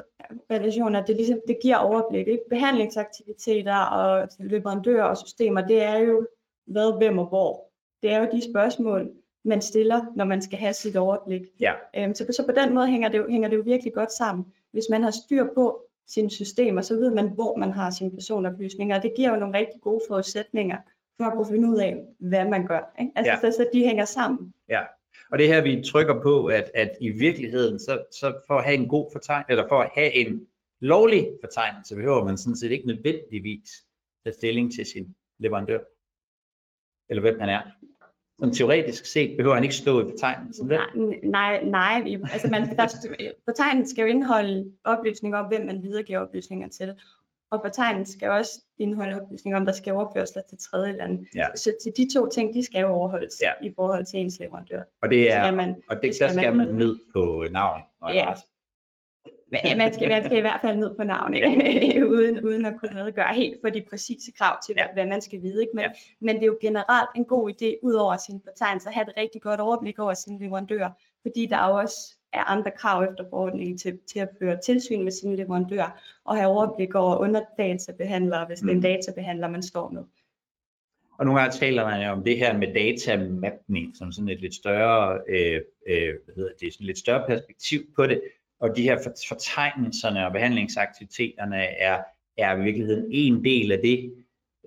[0.51, 2.29] relation, at det, ligesom, det giver overblik.
[2.29, 2.43] Ikke?
[2.51, 6.27] Behandlingsaktiviteter og leverandører og systemer, det er jo
[6.67, 7.71] hvad, hvem og hvor.
[8.03, 9.11] Det er jo de spørgsmål,
[9.45, 11.43] man stiller, når man skal have sit overblik.
[11.61, 11.73] Ja.
[11.97, 14.47] Øhm, så, så på den måde hænger det, jo, hænger det jo virkelig godt sammen.
[14.71, 18.97] Hvis man har styr på sine systemer, så ved man, hvor man har sine personoplysninger,
[18.97, 20.77] og det giver jo nogle rigtig gode forudsætninger
[21.17, 22.95] for at kunne finde ud af, hvad man gør.
[23.01, 23.13] Ikke?
[23.17, 23.51] Altså, Ja.
[23.51, 24.53] så, så de hænger sammen.
[25.31, 28.75] Og det her, vi trykker på, at, at i virkeligheden, så, så for at have
[28.77, 30.47] en god fortegn, eller for at have en
[30.81, 33.71] lovlig fortegnelse, behøver man sådan set ikke nødvendigvis
[34.25, 35.81] tage stilling til sin leverandør,
[37.11, 37.63] eller hvem han er.
[38.41, 40.69] Som teoretisk set behøver han ikke stå i fortegnelsen.
[40.69, 40.79] vel?
[41.25, 42.19] Nej, nej, nej.
[42.33, 42.87] Altså man, der,
[43.45, 46.95] fortegnet skal jo indeholde oplysninger om, hvem man videregiver oplysninger til.
[47.51, 51.27] Og fortegnet skal også indeholde oplysninger om, der skal overførsler til tredje lande.
[51.35, 51.47] Ja.
[51.57, 53.67] Så til de to ting, de skal jo overholdes Ja.
[53.67, 54.83] i forhold til ens leverandør.
[55.03, 57.45] Og det Skal er, man, og det, det skal der skal man- man ned på
[57.51, 57.81] navn.
[58.01, 58.45] Og adresse.
[58.47, 58.52] Ja,
[59.77, 62.07] man skal, man skal i hvert fald ned på navn, ikke?
[62.15, 64.87] uden, uden at kunne redegøre helt for de præcise krav til, Ja.
[64.93, 65.61] hvad man skal vide.
[65.63, 65.73] Ikke?
[65.75, 65.91] Men, Ja.
[66.21, 69.13] men det er jo generelt en god idé, ud over sin fortegnelse, at have et
[69.17, 70.91] rigtig godt overblik over sine leverandører,
[71.23, 75.13] fordi der jo også er andre krav efter forordningen til, til at føre tilsyn med
[75.13, 75.91] sine leverandører,
[76.25, 78.83] og have overblik over underdatabehandlere, hvis det er en Mm.
[78.83, 80.03] databehandler, man står med.
[81.19, 84.55] Og nogle gange taler man jo om det her med datamapning, som sådan et lidt
[84.55, 88.23] større, øh, øh, hvad hedder det, sådan lidt større perspektiv på det.
[88.63, 92.03] Og de her for- fortegnelserne og behandlingsaktiviteterne er,
[92.39, 94.15] er i virkeligheden en del af det.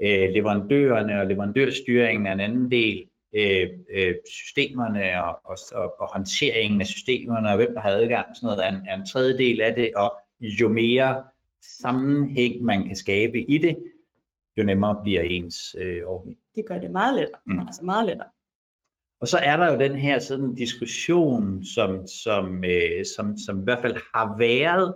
[0.03, 3.10] Øh, leverandørerne og leverandørstyringen er en anden del.
[3.36, 8.25] Øh, øh, systemerne og, og, og, og håndteringen af systemerne og hvem der har adgang
[8.29, 9.91] og sådan noget er en, er en tredje del af det.
[9.95, 11.23] Og jo mere
[11.81, 13.77] sammenhæng man kan skabe i det,
[14.58, 16.38] jo nemmere bliver ens øh, ordning.
[16.55, 17.39] Det gør det meget lettere.
[17.45, 17.60] Mm.
[17.60, 18.27] Altså meget lettere.
[19.21, 23.63] Og så er der jo den her sådan diskussion, som, som, øh, som, som i
[23.63, 24.93] hvert fald har været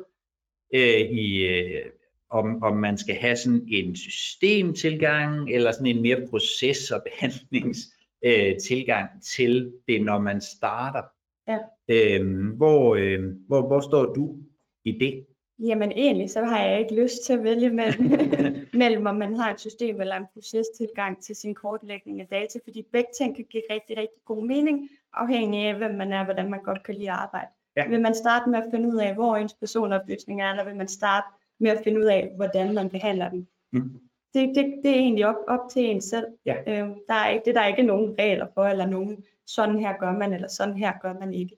[0.74, 1.86] øh, i, øh,
[2.30, 9.10] om, om man skal have sådan en systemtilgang, eller sådan en mere proces- og behandlingstilgang
[9.16, 11.04] øh, til det, når man starter.
[11.48, 11.58] Ja.
[11.90, 14.38] Øhm, hvor, øh, hvor, hvor står du
[14.86, 15.26] i det?
[15.60, 18.12] Jamen egentlig, så har jeg ikke lyst til at vælge mellem,
[18.82, 22.86] mellem om man har et system eller en procestilgang til sin kortlægning af data, fordi
[22.92, 26.64] begge ting kan give rigtig, rigtig god mening, afhængig af, hvem man er, hvordan man
[26.64, 27.48] godt kan lide at arbejde.
[27.76, 27.88] Ja.
[27.88, 30.88] Vil man starte med at finde ud af, hvor ens personoplysninger er, eller vil man
[30.88, 31.28] starte
[31.60, 33.48] med at finde ud af, hvordan man behandler dem?
[33.72, 34.02] Mm.
[34.34, 36.26] Det, det, det er egentlig op, op til en selv.
[36.46, 36.56] Ja.
[36.68, 39.98] Øhm, der er ikke, det er der ikke nogen regler for, eller nogen, sådan her
[40.00, 41.58] gør man, eller sådan her gør man ikke.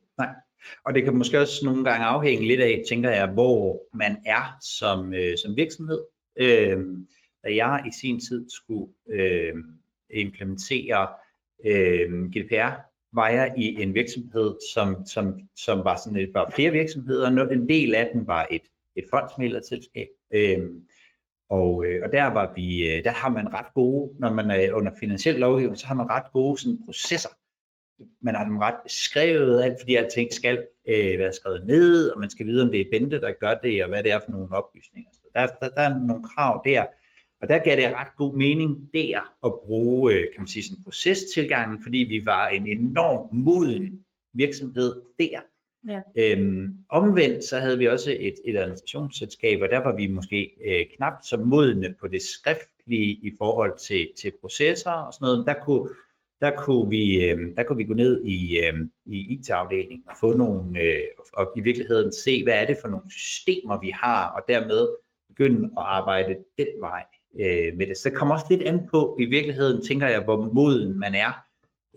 [0.86, 4.58] Og det kan måske også nogle gange afhænge lidt af, tænker jeg, hvor man er
[4.62, 6.02] som, øh, som virksomhed.
[6.40, 6.80] Øh,
[7.44, 9.54] da jeg i sin tid skulle øh,
[10.10, 11.08] implementere
[11.66, 16.72] øh, GDPR, var jeg i en virksomhed, som, som, som var sådan et, var flere
[16.72, 17.28] virksomheder.
[17.28, 18.62] En del af dem var et,
[18.96, 20.08] et fondsmidlerselskab.
[20.34, 20.60] Øh,
[21.50, 24.74] og, øh, og der var vi, øh, der har man ret gode, når man er
[24.74, 27.30] under finansiel lovgivning, så har man ret gode sådan, processer
[28.22, 32.30] man har dem ret beskrevet, alt fordi alting skal øh, være skrevet ned, og man
[32.30, 34.56] skal vide, om det er Bente, der gør det, og hvad det er for nogle
[34.56, 35.10] oplysninger.
[35.14, 36.86] Så der, der, der er nogle krav der,
[37.42, 40.84] og der gav det ret god mening der at bruge, øh, kan man sige, sådan
[40.84, 45.40] procestilgangen, fordi vi var en enorm moden virksomhed der.
[45.88, 46.02] Ja.
[46.16, 50.86] Øhm, omvendt så havde vi også et, et administrationsselskab, og der var vi måske øh,
[50.96, 55.48] knap så modne på det skriftlige i forhold til, til processer og sådan noget.
[55.48, 55.90] Der kunne,
[56.42, 58.74] der kunne vi, øh, der kunne vi gå ned i, øh,
[59.06, 61.02] i IT-afdelingen og få nogle, øh,
[61.34, 64.88] og i virkeligheden se, hvad er det for nogle systemer, vi har, og dermed
[65.28, 67.04] begynde at arbejde den vej
[67.40, 67.98] øh, med det.
[67.98, 71.46] Så det kommer også lidt an på, i virkeligheden tænker jeg, hvor moden man er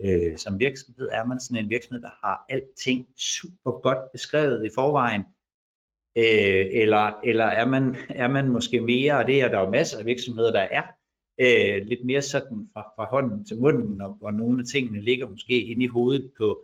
[0.03, 1.09] øh, som virksomhed.
[1.11, 5.21] Er man sådan en virksomhed, der har alting super godt beskrevet i forvejen,
[6.17, 9.99] øh, eller, eller er, man, er man måske mere, og det er der jo masser
[9.99, 10.83] af virksomheder, der er,
[11.39, 15.29] øh, lidt mere sådan fra, fra hånden til munden, og, og nogle af tingene ligger
[15.29, 16.59] måske inde i hovedet på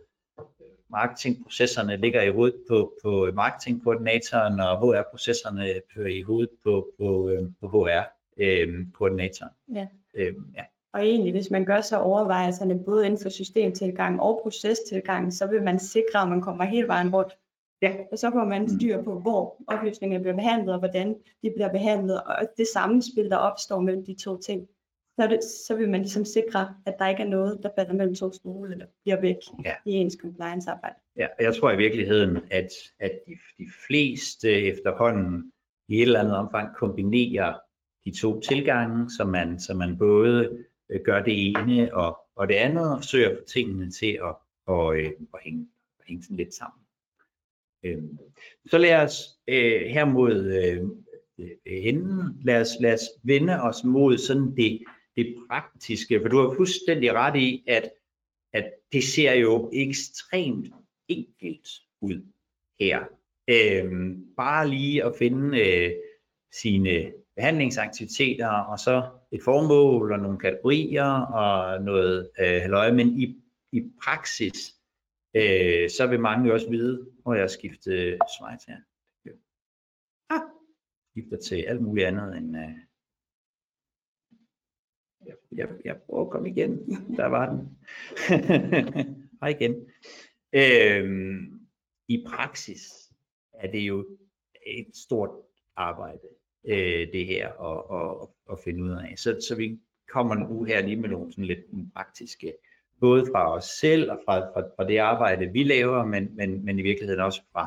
[0.92, 5.80] marketingprocesserne ligger i hovedet på, på marketingkoordinatoren, og HR-processerne
[6.10, 9.52] i hovedet på, på, øh, på HR-koordinatoren.
[9.74, 9.86] Ja.
[10.14, 10.62] Øh, ja.
[10.94, 15.62] Og egentlig, hvis man gør så overvejelserne både inden for systemtilgang og procestilgang, så vil
[15.62, 17.32] man sikre, at man kommer hele vejen rundt.
[17.82, 17.96] Ja.
[18.12, 21.08] Og så får man styr på, hvor oplysningerne bliver behandlet, og hvordan
[21.42, 24.68] de bliver behandlet, og det sammenspil, der opstår mellem de to ting.
[25.20, 28.14] Så, det, så vil man ligesom sikre, at der ikke er noget, der falder mellem
[28.14, 29.74] to stole, eller bliver væk Ja.
[29.86, 30.94] i ens compliance-arbejde.
[31.16, 32.68] Ja, og jeg tror i virkeligheden, at,
[33.00, 35.52] at de, de fleste efterhånden
[35.88, 37.54] i et eller andet omfang kombinerer
[38.04, 42.54] de to tilgange, så man, så man både øh, gør det ene og, og det
[42.54, 44.34] andet, og søger for tingene til at,
[44.66, 45.68] og, øh, at, hænge,
[46.00, 46.81] at hænge sådan lidt sammen.
[47.84, 48.18] Øhm,
[48.70, 49.14] så lad os
[49.48, 50.82] øh, her mod øh,
[51.66, 54.82] enden, lad os, lad os vende os mod sådan det,
[55.16, 57.90] det praktiske, for du har fuldstændig ret i, at
[58.52, 60.68] at det ser jo ekstremt
[61.08, 61.68] enkelt
[62.00, 62.22] ud
[62.80, 63.04] her.
[63.48, 65.90] Øhm, bare lige at finde øh,
[66.52, 73.36] sine behandlingsaktiviteter, og så et formål og nogle kategorier og noget øh, halløj, men i,
[73.72, 74.74] i praksis,
[75.34, 78.80] øh, så vil mange jo også vide, hvor jeg skifter slides her.
[80.30, 80.40] Ah,
[81.10, 82.56] skifter til alt muligt andet end...
[82.56, 82.74] Øh,
[85.26, 86.78] jeg, jeg, jeg prøver at komme igen.
[87.16, 87.78] Der var den.
[89.40, 89.90] Hej igen.
[90.52, 91.60] Øhm,
[92.08, 93.12] I praksis
[93.52, 94.06] er det jo
[94.66, 95.30] et stort
[95.76, 96.28] arbejde,
[96.64, 99.18] øh, det her, at, at, at finde ud af.
[99.18, 102.54] Så, så vi kommer nu her lige med nogle sådan lidt praktiske,
[103.02, 106.78] både fra os selv og fra, fra, fra det arbejde, vi laver, men, men, men
[106.78, 107.64] i virkeligheden også fra,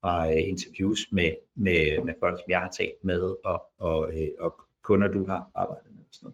[0.00, 4.28] fra øh, interviews med, med, med folk, som jeg har talt med, og, og, øh,
[4.38, 6.04] og kunder, du har arbejdet med.
[6.04, 6.32] Og sådan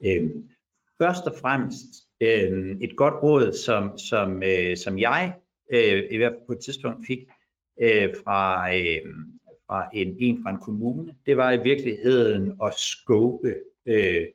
[0.00, 0.20] noget.
[0.20, 0.48] Øhm,
[1.02, 1.86] først og fremmest
[2.20, 5.34] øh, et godt råd, som, som, øh, som jeg
[5.72, 7.18] øh, i hvert fald på et tidspunkt fik
[7.80, 9.14] øh, fra, øh,
[9.66, 13.54] fra en, en fra en kommune, det var i virkeligheden at skåbe
[13.86, 14.26] øh,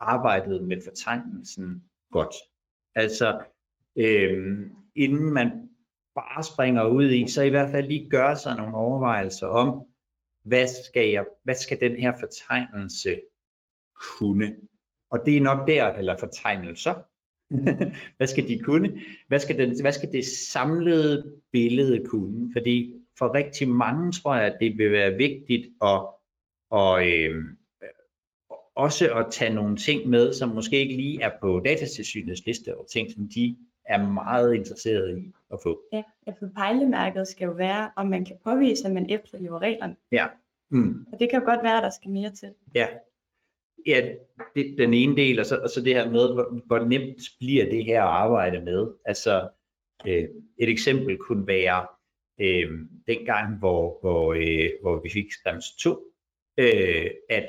[0.00, 2.34] arbejdet med fortegnelsen godt.
[2.98, 3.40] Altså,
[3.96, 5.68] øh, inden man
[6.14, 9.86] bare springer ud i, så i hvert fald lige gøre sig nogle overvejelser om,
[10.44, 13.20] hvad skal, jeg, hvad skal den her fortegnelse
[13.94, 14.56] kunne?
[15.10, 16.94] Og det er nok der, eller fortegnelser.
[18.16, 19.00] hvad skal de kunne?
[19.28, 22.52] Hvad skal, den, hvad skal det samlede billede kunne?
[22.52, 26.06] Fordi for rigtig mange tror jeg, at det vil være vigtigt at,
[26.70, 27.44] og, øh,
[28.78, 32.86] også at tage nogle ting med, som måske ikke lige er på datastilsynets liste, og
[32.90, 35.80] ting, som de er meget interesserede i at få.
[35.92, 36.02] Ja,
[36.38, 39.96] for pejlemærket skal jo være, om man kan påvise, at man efterlever reglerne.
[40.12, 40.26] Ja.
[40.70, 41.06] Mm.
[41.12, 42.48] Og det kan jo godt være, at der skal mere til.
[42.74, 42.86] Ja,
[43.86, 44.08] ja
[44.54, 47.70] det, den ene del, og så, og så det her med, hvor, hvor nemt bliver
[47.70, 48.86] det her at arbejde med.
[49.04, 49.48] Altså,
[50.06, 50.24] øh,
[50.58, 51.86] et eksempel kunne være,
[52.40, 52.70] øh,
[53.06, 56.12] dengang, hvor, hvor, øh, hvor vi fik Skrems 2,
[56.58, 57.46] øh, at,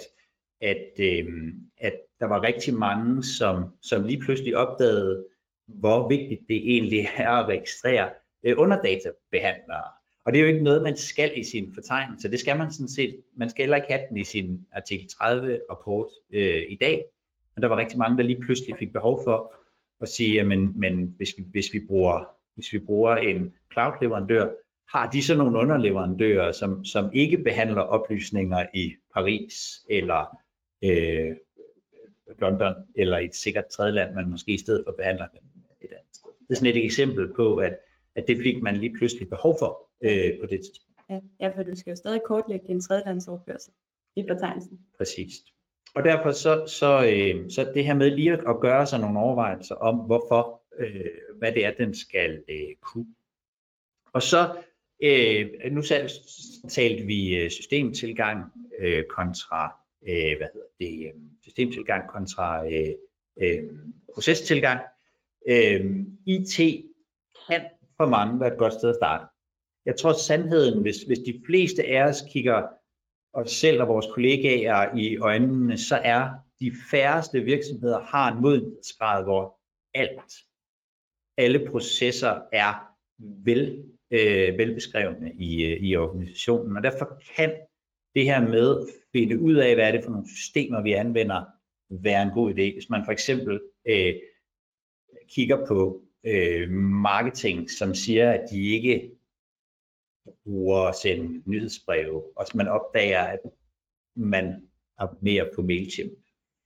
[0.61, 5.25] at, øh, at der var rigtig mange, som, som lige pludselig opdagede,
[5.67, 8.09] hvor vigtigt det egentlig er at registrere
[8.43, 9.83] øh, underdatabehandlere.
[10.25, 12.31] Og det er jo ikke noget, man skal i sin fortegnelse.
[12.31, 13.21] Det skal man sådan set.
[13.35, 17.03] Man skal heller ikke have den i sin artikel 30 rapport øh, i dag.
[17.55, 19.53] Men der var rigtig mange, der lige pludselig fik behov for
[20.01, 24.49] at sige, men, men hvis, vi, hvis, vi bruger, hvis vi bruger en cloud-leverandør,
[24.91, 30.37] har de så nogle underleverandører, som, som ikke behandler oplysninger i Paris eller
[30.83, 31.35] øh,
[32.39, 35.41] London eller et sikkert tredjeland, men måske i stedet for behandler dem
[35.81, 36.29] et andet sted.
[36.39, 37.77] Det er sådan et eksempel på, at,
[38.15, 40.89] at det fik man lige pludselig behov for øh, på det tidspunkt.
[41.09, 43.73] Ja, ja, for du skal jo stadig kortlægge din tredjelandsoverførsel
[44.15, 44.79] i betegnelsen.
[44.97, 45.33] Præcis.
[45.95, 49.75] Og derfor så, så, øh, så det her med lige at gøre sig nogle overvejelser
[49.75, 51.05] om, hvorfor, øh,
[51.37, 53.15] hvad det er, den skal øh, kunne.
[54.13, 54.55] Og så,
[55.03, 56.09] øh, nu selv
[56.69, 58.43] talte vi øh, systemtilgang
[58.79, 62.93] øh, kontra, øh, hvad hedder det, øh, systemtilgang kontra øh,
[63.41, 63.63] øh,
[64.13, 64.81] procestilgang.
[65.47, 65.85] Øh,
[66.25, 66.85] IT
[67.49, 67.61] kan
[67.97, 69.25] for mange være et godt sted at starte.
[69.85, 72.67] Jeg tror sandheden, hvis, hvis de fleste af os kigger
[73.33, 79.23] os selv og vores kollegaer i øjnene, så er de færreste virksomheder har en modenhedsgrad,
[79.23, 79.59] hvor
[79.93, 80.31] alt,
[81.37, 82.95] alle processer er
[83.45, 86.77] vel, øh, velbeskrevne i, øh, i organisationen.
[86.77, 87.53] Og derfor kan
[88.15, 91.45] det her med finde ud af, hvad er det for nogle systemer, vi anvender,
[91.89, 92.73] være en god idé.
[92.73, 94.15] Hvis man for eksempel øh,
[95.29, 96.69] kigger på øh,
[97.01, 99.11] marketing, som siger, at de ikke
[100.43, 103.39] bruger at sende nyhedsbreve, og man opdager, at
[104.15, 106.13] man abonnerer på MailChimp,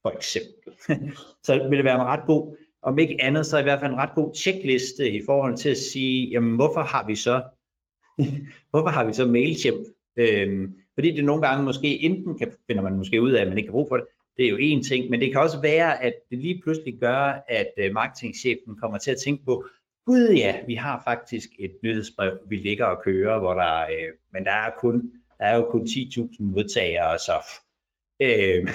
[0.02, 0.74] for eksempel.
[1.46, 3.98] så vil det være en ret god, om ikke andet, så i hvert fald en
[3.98, 7.44] ret god checkliste i forhold til at sige, jamen hvorfor har vi så,
[8.72, 9.88] hvorfor har vi så MailChimp?
[10.16, 13.58] Øhm, fordi det nogle gange måske enten kan, finder man måske ud af, at man
[13.58, 14.06] ikke kan bruge for det,
[14.38, 17.44] det er jo en ting, men det kan også være, at det lige pludselig gør,
[17.48, 19.66] at øh, marketingchefen kommer til at tænke på,
[20.06, 24.46] gud ja, vi har faktisk et nyhedsbrev, vi ligger og kører, hvor der, øh, men
[24.46, 27.34] der er, kun, der er jo kun 10.000 modtagere, så...
[28.20, 28.68] Øh.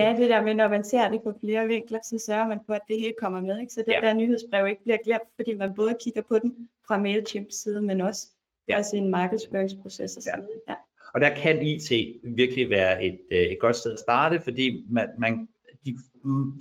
[0.00, 2.72] ja, det der med, når man ser det på flere vinkler, så sørger man på,
[2.72, 3.72] at det hele kommer med, ikke?
[3.72, 4.00] så det ja.
[4.00, 8.00] der nyhedsbrev ikke bliver glemt, fordi man både kigger på den fra MailChimps side, men
[8.00, 8.26] også,
[8.68, 8.82] ja.
[8.94, 10.16] i en markedsføringsproces.
[10.16, 10.36] Og, ja.
[10.68, 10.74] ja
[11.14, 11.92] og der kan IT
[12.24, 15.48] virkelig være et, øh, et godt sted at starte, fordi man, man
[15.86, 15.96] de,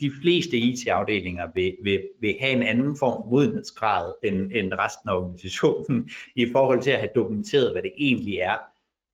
[0.01, 5.15] de fleste IT-afdelinger vil, vil, vil have en anden form modenhedsgrad end, end resten af
[5.15, 8.57] organisationen i forhold til at have dokumenteret, hvad det egentlig er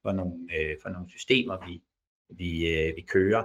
[0.02, 1.82] for nogle, øh, for nogle systemer, vi,
[2.30, 3.44] vi, øh, vi kører.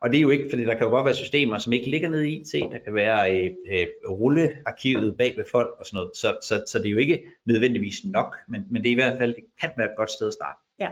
[0.00, 2.08] Og det er jo ikke, fordi der kan jo godt være systemer, som ikke ligger
[2.08, 2.52] nede i IT.
[2.52, 6.10] Der kan være øh, øh, rullearkivet bag ved folk og sådan noget.
[6.16, 9.18] Så, så, så det er jo ikke nødvendigvis nok, men, men det er i hvert
[9.18, 10.58] fald, det kan være et godt sted at starte.
[10.80, 10.90] Ja.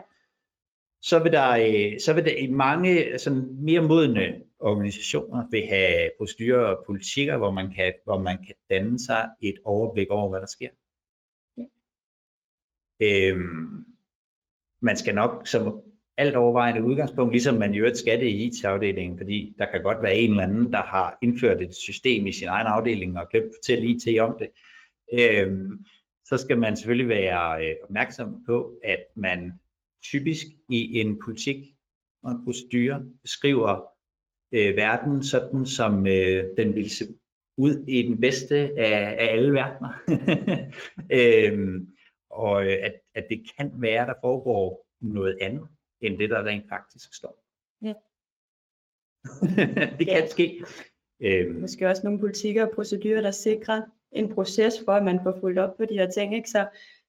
[1.02, 6.10] Så vil der, øh, så vil der i mange sådan mere modne organisationer vil have
[6.18, 10.40] procedurer og politikker, hvor man kan, hvor man kan danne sig et overblik over, hvad
[10.40, 10.68] der sker.
[11.56, 11.64] Ja.
[13.00, 13.84] Øhm,
[14.82, 15.82] man skal nok som
[16.16, 20.02] alt overvejende udgangspunkt, ligesom man i øvrigt skal det i IT-afdelingen, fordi der kan godt
[20.02, 23.46] være en eller anden, der har indført et system i sin egen afdeling og glemt
[23.46, 24.48] at fortælle IT om det.
[25.12, 25.84] Øhm,
[26.24, 29.52] så skal man selvfølgelig være øh, opmærksom på, at man
[30.02, 31.56] typisk i en politik
[32.22, 33.84] og en procedure beskriver
[34.52, 37.04] øh, verden sådan, som øh, den vil se
[37.56, 39.92] ud i den bedste af, af alle verdener.
[41.18, 41.88] øhm,
[42.30, 45.68] og øh, at, at det kan være, der foregår noget andet,
[46.00, 47.44] end det, der rent faktisk står.
[47.82, 47.94] Ja.
[49.98, 50.26] det kan Ja.
[50.26, 50.64] ske.
[51.20, 53.82] Øhm, Måske også nogle politikker og procedurer, der sikrer
[54.12, 56.34] en proces for, at man får fulgt op på de her ting.
[56.34, 56.50] Ikke?
[56.50, 56.68] Så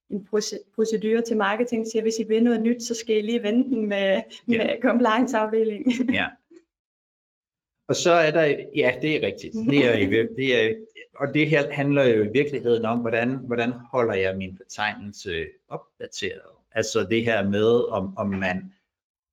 [0.10, 3.44] en proce- procedure til marketing siger, hvis I vil noget nyt, så skal I lige
[3.44, 4.80] vente den med, med Ja.
[4.82, 6.14] compliance-afdelingen.
[6.14, 6.28] Ja.
[7.88, 8.44] Og så er der,
[8.76, 9.54] ja, det er rigtigt.
[9.70, 10.76] Det er, det er,
[11.16, 16.42] og det her handler jo i virkeligheden om, hvordan, hvordan holder jeg min betegnelse opdateret.
[16.72, 18.74] Altså det her med, om, om man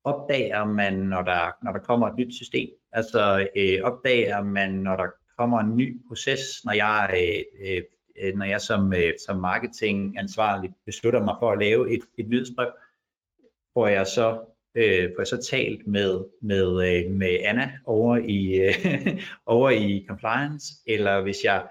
[0.05, 2.69] opdager man, når der, når der kommer et nyt system.
[2.93, 5.07] Altså øh, opdager man, når der
[5.39, 7.83] kommer en ny proces, når jeg, øh,
[8.23, 12.71] øh, når jeg som, øh, som marketingansvarlig beslutter mig for at lave et, et nyhedsbrev,
[13.73, 14.39] hvor jeg så
[14.75, 20.05] øh, får jeg så talt med, med, øh, med Anna over i, øh, over i
[20.09, 21.67] compliance, eller hvis jeg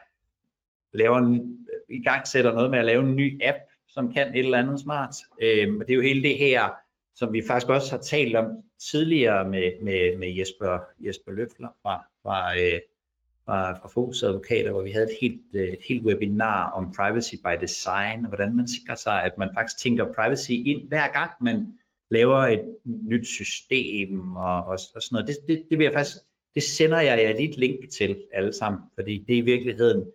[0.94, 1.36] laver en,
[1.74, 4.58] øh, i gang sætter noget med at lave en ny app, som kan et eller
[4.58, 5.16] andet smart.
[5.42, 6.70] Øh, og det er jo hele det her,
[7.16, 8.46] som vi faktisk også har talt om
[8.92, 12.80] tidligere med, med, med Jesper, Jesper Løfler fra, fra, øh,
[13.50, 17.36] fra, fra Fokus Advokater, hvor vi havde et helt, øh, et helt webinar om privacy
[17.36, 21.32] by design, og hvordan man sikrer sig, at man faktisk tænker privacy ind hver gang,
[21.42, 21.68] man
[22.12, 25.28] laver et nyt system og, og, og sådan noget.
[25.28, 26.18] Det, det, det vil jeg faktisk,
[26.56, 30.06] det sender jeg jer lige et link til alle sammen, fordi det er i virkeligheden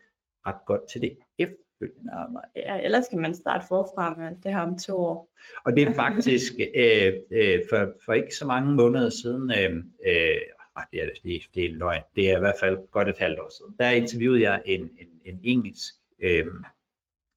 [0.47, 2.49] ret godt til det efterfølgende arbejde.
[2.57, 5.28] Ja, ellers kan man starte forfra med det her om to år.
[5.64, 9.76] Og det er faktisk øh, øh, for, for ikke så mange måneder siden, øh,
[10.07, 10.41] øh,
[10.77, 13.39] ej, det, er, det, det er løgn, det er i hvert fald godt et halvt
[13.39, 16.47] år siden, der interviewede jeg en, en, en engelsk øh,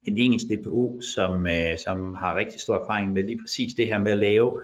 [0.07, 3.97] en engelsk DPO, som, øh, som har rigtig stor erfaring med lige præcis det her
[3.97, 4.61] med at lave,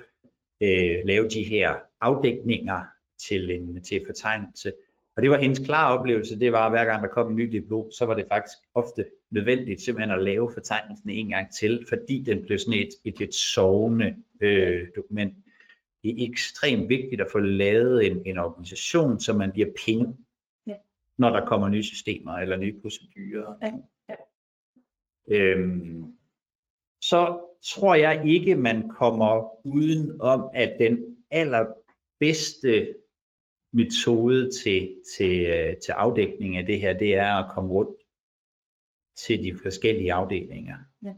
[0.61, 2.81] øh, lave de her afdækninger
[3.27, 4.73] til en til fortegnelse.
[5.15, 7.57] Og det var hendes klare oplevelse, det var, at hver gang der kom en ny
[7.57, 12.23] DPO, så var det faktisk ofte nødvendigt simpelthen at lave fortegnelsen en gang til, fordi
[12.25, 15.33] den blev sådan et, et, lidt sovende øh, dokument.
[16.03, 20.17] Det er ekstremt vigtigt at få lavet en, en organisation, så man bliver penge,
[20.67, 20.75] Ja.
[21.17, 23.55] når der kommer nye systemer eller nye procedurer.
[23.61, 23.71] Ja,
[24.09, 24.15] ja.
[25.27, 26.17] Øhm,
[27.01, 32.95] så tror jeg ikke, man kommer uden om, at den allerbedste
[33.73, 37.97] metode til, til, øh, til afdækning af det her, det er at komme rundt
[39.17, 40.77] til de forskellige afdelinger.
[41.03, 41.13] Ja.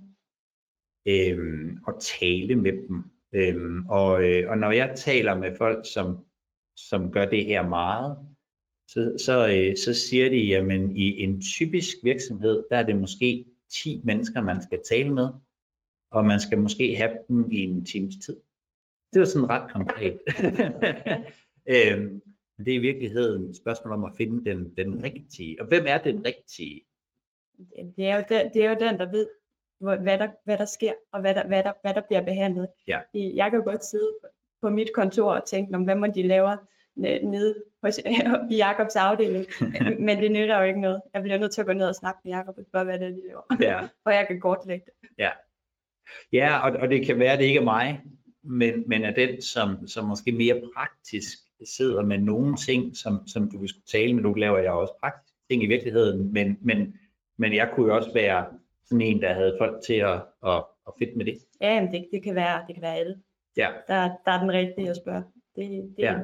[1.08, 3.04] Øhm, og tale med dem.
[3.36, 6.26] Øhm, og, øh, og når jeg taler med folk, som,
[6.76, 8.18] som gør det her meget,
[8.88, 13.46] så, så, øh, så siger de, jamen i en typisk virksomhed, der er det måske
[13.84, 15.30] 10 mennesker, man skal tale med,
[16.12, 18.38] og man skal måske have dem i en times tid.
[19.14, 20.20] Det var sådan ret konkret.
[21.74, 22.22] øhm,
[22.58, 25.62] det er i virkeligheden et spørgsmål om at finde den, den rigtige.
[25.62, 26.82] Og hvem er den rigtige?
[27.98, 29.28] Det er jo den, det er jo den der ved,
[29.80, 32.67] hvor- hvad der, hvad der sker, og hvad der, hvad der, hvad der bliver behandlet.
[32.88, 32.99] Ja.
[33.13, 34.09] Jeg kan godt sidde
[34.61, 36.57] på mit kontor og tænke, om hvad må de laver
[36.99, 37.99] ne- nede hos,
[38.51, 39.45] i Jakobs afdeling.
[40.05, 41.01] Men det nytter jo ikke noget.
[41.13, 43.07] Jeg bliver nødt til at gå ned og snakke med Jakob og spørge, hvad det
[43.07, 43.41] er, de laver.
[43.61, 43.88] Ja.
[44.05, 45.09] Og jeg kan kortlægge det.
[46.34, 48.01] Ja, og, og det kan være, at det ikke er mig,
[48.43, 51.38] men, men er den, som, som måske mere praktisk
[51.78, 54.23] sidder med nogle ting, som, som du vil skulle tale med.
[54.23, 56.97] Nu laver jeg også praktiske ting i virkeligheden, men, men,
[57.38, 58.45] men jeg kunne jo også være
[58.86, 61.38] sådan en, der havde folk til at, at, at fedt med det.
[61.62, 63.16] Ja, jamen det, det, kan være, det kan være alle.
[63.58, 63.70] Ja.
[63.88, 65.24] Der, der er den rigtige at spørge.
[65.56, 66.16] Det, det, Ja.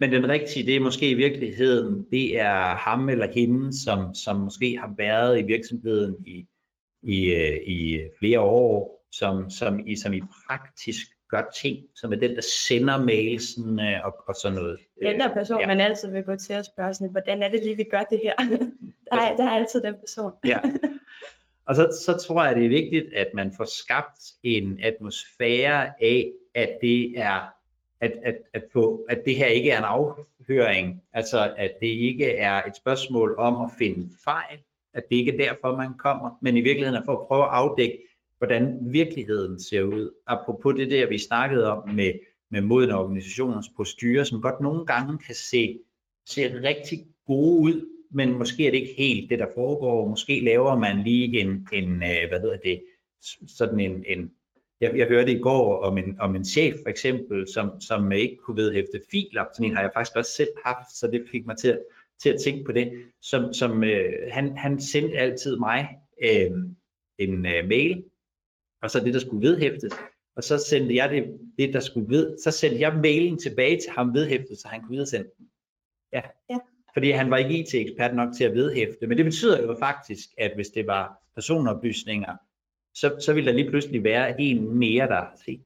[0.00, 4.36] Men den rigtige, det er måske i virkeligheden, det er ham eller hende, som, som
[4.36, 6.46] måske har været i virksomheden i,
[7.02, 12.16] i, øh, i flere år, som, som, i, som i praktisk gør ting, som er
[12.16, 14.78] den, der sender mailsen øh, og, og sådan noget.
[15.02, 15.62] Den der person, Ja.
[15.62, 15.66] ja.
[15.66, 18.20] man altid vil gå til at spørge sådan, hvordan er det lige, vi gør det
[18.22, 18.34] her?
[19.10, 20.32] der, er, der er altid den person.
[20.44, 20.58] Ja.
[21.70, 26.32] Og så, så tror jeg, det er vigtigt, at man får skabt en atmosfære af,
[26.54, 27.40] at det er
[28.00, 32.32] at, at, at, få, at det her ikke er en afhøring, altså at det ikke
[32.32, 34.58] er et spørgsmål om at finde fejl,
[34.94, 37.50] at det ikke er derfor, man kommer, men i virkeligheden er for at prøve at
[37.50, 37.98] afdække,
[38.38, 40.10] hvordan virkeligheden ser ud.
[40.26, 42.12] Apropos det der, vi snakkede om med,
[42.50, 45.78] med modne organisationers procedurer, som godt nogle gange kan se,
[46.26, 50.08] se rigtig gode ud, men måske er det ikke helt det, der foregår.
[50.08, 52.82] Måske laver man lige en, en øh, hvad hedder det,
[53.46, 54.30] sådan en, en
[54.80, 58.36] jeg, jeg hørte i går om en, om en chef for eksempel, som, som ikke
[58.36, 59.44] kunne vedhæfte filer.
[59.54, 61.78] Sådan en har jeg faktisk også selv haft, så det fik mig til,
[62.22, 62.92] til at tænke på det.
[63.22, 65.88] Som, som øh, han, han sendte altid mig
[66.22, 66.50] øh,
[67.18, 68.04] en øh, mail,
[68.82, 69.92] og så det, der skulle vedhæftes.
[70.36, 73.90] Og så sendte jeg det, det, der skulle ved, så sendte jeg mailen tilbage til
[73.90, 75.46] ham vedhæftet, så han kunne videresende den.
[76.12, 76.22] Ja.
[76.50, 76.58] ja.
[76.94, 79.06] Fordi han var ikke IT-ekspert nok til at vedhæfte.
[79.06, 82.36] Men det betyder jo faktisk, at hvis det var personoplysninger,
[82.94, 85.60] så, så vil der lige pludselig være en mere, der har set.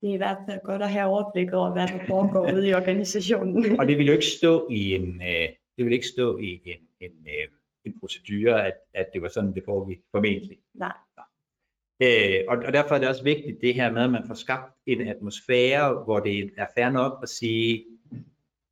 [0.00, 2.74] Det er i hvert fald godt at have overblik over, hvad der foregår ude i
[2.74, 3.80] organisationen.
[3.80, 6.80] og det vil jo ikke stå i en, øh, det vil ikke stå i en,
[7.00, 7.48] en, øh,
[7.84, 10.58] en procedure, at, at det var sådan, det foregik formentlig.
[10.74, 10.92] Nej.
[12.02, 14.72] Øh, og, og derfor er det også vigtigt det her med, at man får skabt
[14.86, 17.84] en atmosfære, hvor det er fair nok at sige,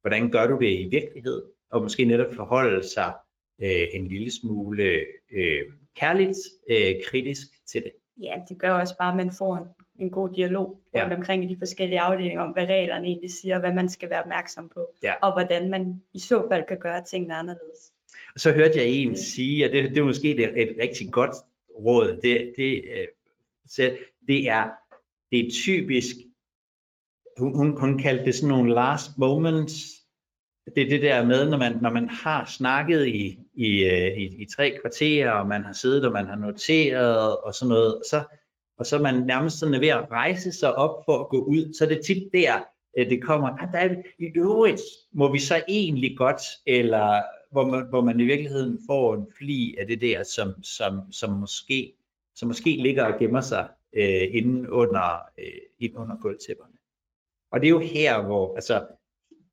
[0.00, 3.14] hvordan gør du det i virkeligheden, og måske netop forholde sig
[3.62, 4.84] øh, en lille smule
[5.32, 5.62] øh,
[5.96, 6.38] kærligt
[6.70, 7.92] øh, kritisk til det.
[8.22, 9.64] Ja, det gør også bare, at man får en,
[9.98, 11.02] en god dialog ja.
[11.02, 14.22] rundt omkring i de forskellige afdelinger om, hvad reglerne egentlig siger, hvad man skal være
[14.22, 15.14] opmærksom på, ja.
[15.22, 17.92] og hvordan man i så fald kan gøre tingene anderledes.
[18.34, 21.36] Og så hørte jeg en sige, at det, det er måske et, et rigtig godt
[21.78, 23.06] råd, det, det, øh,
[23.66, 23.96] så
[24.28, 24.70] det er,
[25.30, 26.16] det er typisk,
[27.38, 29.98] hun, hun, hun kaldte det sådan nogle last moments
[30.74, 34.42] det er det der med, når man, når man har snakket i, i, øh, i,
[34.42, 38.02] i tre kvarterer, og man har siddet, og man har noteret, og sådan noget, og
[38.10, 38.22] så,
[38.78, 41.74] og så er man nærmest sådan ved at rejse sig op for at gå ud,
[41.74, 42.64] så er det tit der,
[42.98, 44.80] øh, det kommer, at der er, i øvrigt
[45.12, 49.76] må vi så egentlig godt, eller hvor man, hvor man i virkeligheden får en fli
[49.78, 51.92] af det der, som, som, som, måske,
[52.34, 56.72] som måske ligger og gemmer sig øh, inden under, øh, inden under gulvtæpperne.
[57.52, 58.86] Og det er jo her, hvor, altså,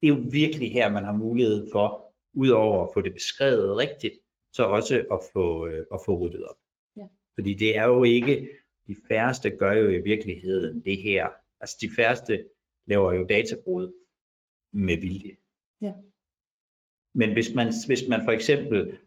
[0.06, 4.14] det er jo virkelig her, man har mulighed for, udover at få det beskrevet rigtigt,
[4.53, 6.56] så også at få, øh, at få ryddet op.
[6.97, 7.08] Ja.
[7.36, 8.49] Fordi det er jo ikke,
[8.88, 11.30] de færreste gør jo i virkeligheden det her.
[11.60, 12.45] Altså de færreste
[12.88, 13.93] laver jo databrud
[14.74, 15.36] med vilje.
[15.82, 15.93] Ja.
[17.14, 18.97] Men hvis man, hvis man for eksempel,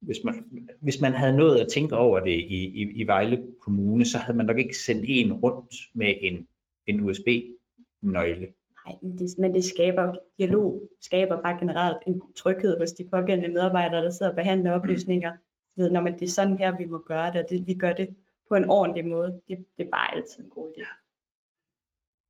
[0.00, 0.34] hvis man,
[0.80, 4.36] hvis man havde nået at tænke over det i, i, i Vejle Kommune, så havde
[4.36, 6.48] man nok ikke sendt en rundt med en,
[6.86, 8.52] en USB-nøgle.
[8.86, 13.54] Nej, men det, men det skaber dialog, skaber bare generelt en tryghed hos de pågældende
[13.54, 15.32] medarbejdere, der sidder og behandler oplysninger.
[15.76, 17.92] Ved, når man, det er sådan her, vi må gøre det, og det, vi gør
[17.92, 18.16] det
[18.48, 19.40] på en ordentlig måde.
[19.48, 21.00] Det, det er bare altid en god idé.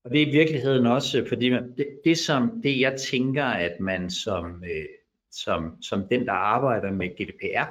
[0.05, 3.81] Og det er i virkeligheden også, fordi man, det, det, som, det jeg tænker, at
[3.81, 4.89] man som, øh,
[5.31, 7.69] som, som den, der arbejder med GDPR,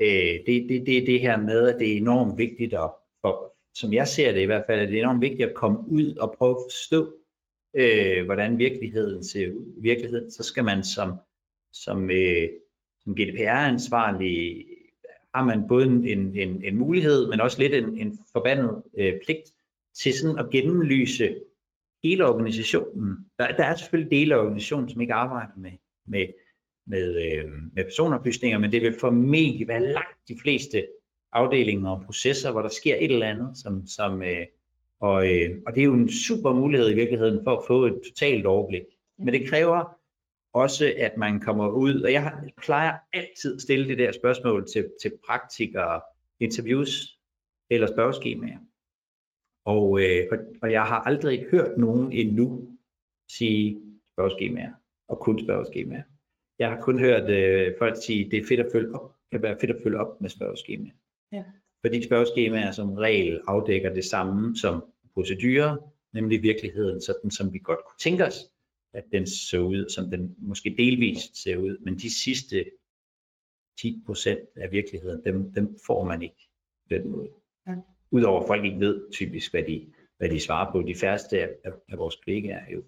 [0.00, 3.92] øh, det, det, det det her med, at det er enormt vigtigt, at, for, som
[3.92, 6.34] jeg ser det i hvert fald, at det er enormt vigtigt at komme ud og
[6.38, 7.12] prøve at forstå,
[7.76, 9.74] øh, hvordan virkeligheden ser ud.
[9.78, 11.12] I virkeligheden, så skal man som,
[11.72, 12.48] som, øh,
[13.00, 14.66] som GDPR-ansvarlig,
[15.34, 19.52] har man både en, en, en mulighed, men også lidt en, en forbandet øh, pligt
[19.94, 21.36] til sådan at gennemlyse
[22.04, 23.16] hele organisationen.
[23.38, 25.72] Der, der er selvfølgelig dele af organisationen, som ikke arbejder med,
[26.06, 26.26] med,
[26.86, 30.86] med, øh, med personoplysninger, men det vil formentlig være langt de fleste
[31.32, 34.46] afdelinger og processer, hvor der sker et eller andet, som, som, øh,
[35.06, 38.00] og, øh, og det er jo en super mulighed i virkeligheden for at få et
[38.04, 38.82] totalt overblik.
[39.18, 39.98] Men det kræver
[40.52, 44.90] også, at man kommer ud, og jeg plejer altid at stille det der spørgsmål til,
[45.02, 46.00] til praktikere,
[46.40, 47.18] interviews
[47.70, 48.58] eller spørgeskemaer.
[49.64, 52.68] Og, øh, og, og jeg har aldrig hørt nogen endnu
[53.30, 53.80] sige
[54.14, 54.72] spørgeskemaer,
[55.08, 56.02] og kun spørgeskemaer.
[56.58, 59.42] Jeg har kun hørt øh, folk sige, at det er fedt at følge op, kan
[59.42, 60.94] være fedt at følge op med spørgeskemaer.
[61.32, 61.44] Ja.
[61.84, 64.84] Fordi spørgeskemaer som regel afdækker det samme som
[65.16, 65.76] procedurer,
[66.12, 68.38] nemlig virkeligheden, sådan som vi godt kunne tænke os,
[68.92, 72.70] at den så ud, som den måske delvist ser ud, men de sidste
[73.80, 76.48] 10% af virkeligheden, dem, dem får man ikke
[76.88, 77.28] på den måde.
[77.66, 77.74] Ja.
[78.10, 80.82] Udover at folk ikke ved typisk, hvad de, hvad de svarer på.
[80.82, 82.82] De færreste af, af, af vores kollegaer er jo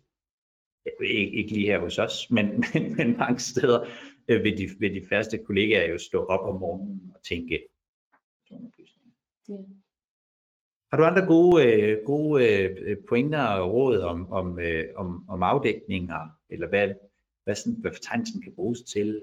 [1.03, 3.87] ikke, ikke lige her hos os, men, men, men mange steder
[4.29, 7.69] øh, vil, de, vil de færreste kollegaer jo stå op om morgenen og tænke,
[9.49, 9.55] Ja.
[10.91, 15.43] Har du andre gode, øh, gode øh, pointer og råd om, om, øh, om, om
[15.43, 16.89] afdækninger, eller hvad,
[17.45, 19.23] hvad, sådan, hvad tegnelsen kan bruges til?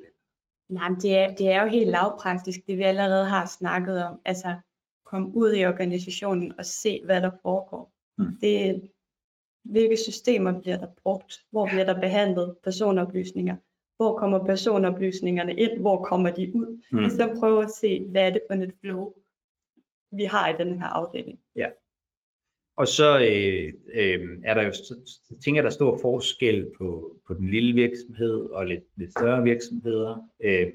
[0.70, 4.20] Nej, men det er, det er jo helt lavpraktisk, det vi allerede har snakket om.
[4.26, 4.56] Altså,
[5.06, 7.94] komme ud i organisationen og se, hvad der foregår.
[8.18, 8.38] Mm.
[8.42, 8.82] Det,
[9.64, 13.56] hvilke systemer bliver der brugt, hvor bliver der behandlet personoplysninger,
[13.98, 17.04] hvor kommer personoplysningerne ind, hvor kommer de ud, mm.
[17.04, 19.14] og så prøve at se, hvad er det for et flow,
[20.12, 21.40] vi har i den her afdeling.
[21.56, 21.70] Ja.
[22.78, 24.72] Og så øh, øh, er der jo,
[25.44, 30.30] tænker der stor forskel på, på den lille virksomhed og lidt, lidt større virksomheder.
[30.44, 30.74] Øh,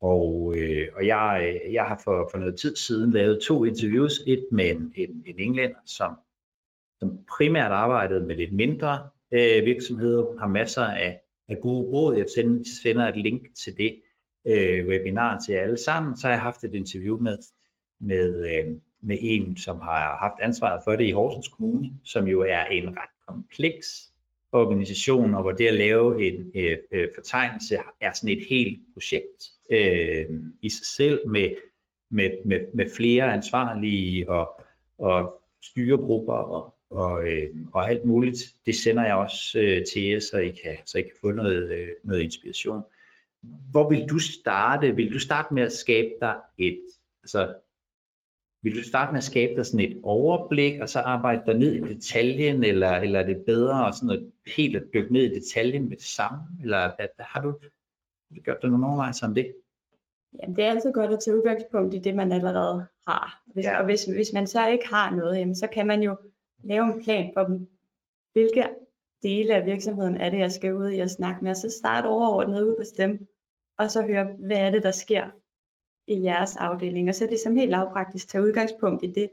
[0.00, 4.20] og, øh, og jeg, øh, jeg har for, for noget tid siden lavet to interviews.
[4.26, 6.14] Et med en, en, en englænder, som,
[6.98, 12.16] som primært arbejdede med lidt mindre øh, virksomheder, har masser af, af gode råd.
[12.16, 14.02] Jeg sender, sender et link til det
[14.46, 16.16] øh, webinar til alle sammen.
[16.16, 17.38] Så har jeg haft et interview med,
[18.00, 22.40] med, øh, med en, som har haft ansvaret for det i Horsens Kommune, som jo
[22.40, 24.10] er en ret kompleks
[24.52, 29.50] organisation, og hvor det at lave en øh, øh, fortegnelse er sådan et helt projekt
[29.70, 30.26] øh,
[30.62, 31.50] i sig selv med,
[32.10, 34.60] med, med, med flere ansvarlige og,
[34.98, 38.38] og styregrupper og, og, øh, og alt muligt.
[38.66, 41.70] Det sender jeg også øh, til jer, så I kan, så I kan få noget,
[41.70, 42.82] øh, noget inspiration.
[43.70, 44.96] Hvor vil du starte?
[44.96, 46.80] Vil du starte med at skabe dig et,
[47.22, 47.54] altså
[48.62, 51.72] vil du starte med at skabe dig sådan et overblik, og så arbejde dig ned
[51.72, 55.34] i detaljen, eller, eller er det bedre at sådan at helt at dykke ned i
[55.34, 56.38] detaljen med det samme?
[56.62, 57.58] Eller hvad, har du
[58.44, 59.54] gjort dig nogle overvejelser om det?
[60.42, 63.42] Jamen, det er altid godt at tage udgangspunkt i det, man allerede har.
[63.46, 63.78] Hvis, ja.
[63.78, 66.16] Og hvis, hvis man så ikke har noget, jamen, så kan man jo
[66.64, 67.68] lave en plan for dem.
[68.32, 68.68] Hvilke
[69.22, 71.50] dele af virksomheden er det, jeg skal ud i at snakke med?
[71.50, 73.28] Og så starte overordnet ud hos dem,
[73.78, 75.30] og så høre, hvad er det, der sker
[76.10, 79.30] i jeres afdeling, og så er det som helt lavpraktisk tage udgangspunkt i det.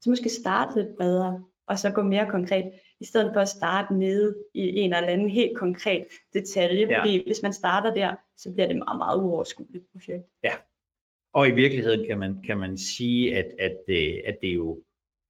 [0.00, 3.94] Så måske starte lidt bredere, og så gå mere konkret, i stedet for at starte
[3.94, 7.00] nede i en eller anden helt konkret detalje, ja.
[7.00, 10.24] fordi hvis man starter der, så bliver det meget, meget uoverskueligt projekt.
[10.44, 10.52] Ja,
[11.32, 14.82] og i virkeligheden kan man, kan man sige, at, at, øh, at det er jo,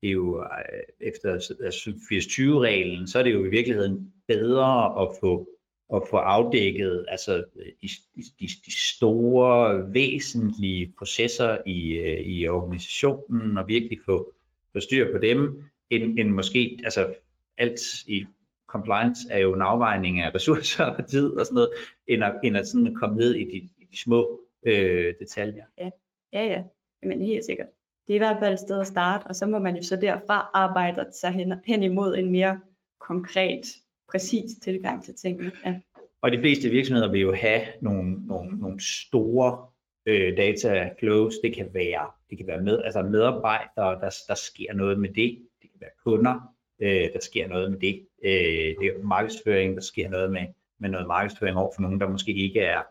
[0.03, 5.49] det er jo øh, efter 80-20-reglen, så er det jo i virkeligheden bedre at få
[5.95, 13.59] at få afdækket altså, øh, de, de, de store, væsentlige processer i, øh, i organisationen,
[13.59, 14.33] og virkelig få,
[14.73, 17.15] få styr på dem, end, end måske, altså
[17.59, 18.27] alt i
[18.67, 21.71] compliance er jo en afvejning af ressourcer og tid og sådan noget,
[22.07, 25.65] end at, end at sådan komme ned i de, i de små øh, detaljer.
[25.79, 25.91] Ja,
[26.33, 26.63] ja, ja.
[27.03, 27.69] Men helt sikkert.
[28.07, 29.97] Det er i hvert fald et sted at starte, og så må man jo så
[29.97, 32.61] derfra arbejde sig hen, hen imod en mere
[32.99, 33.67] konkret
[34.11, 35.53] præcis tilgang til tingene.
[35.67, 35.81] Ja.
[36.23, 39.67] Og de fleste virksomheder vil jo have nogle, nogle, nogle store
[40.07, 41.35] øh, data flows.
[41.43, 45.39] Det kan være, det kan være med, altså medarbejdere, der, der sker noget med det.
[45.63, 48.07] Det kan være kunder, øh, der sker noget med det.
[48.25, 50.47] Øh, det er markedsføring, der sker noget med,
[50.81, 52.83] med noget markedsføring over for nogen, der måske ikke er,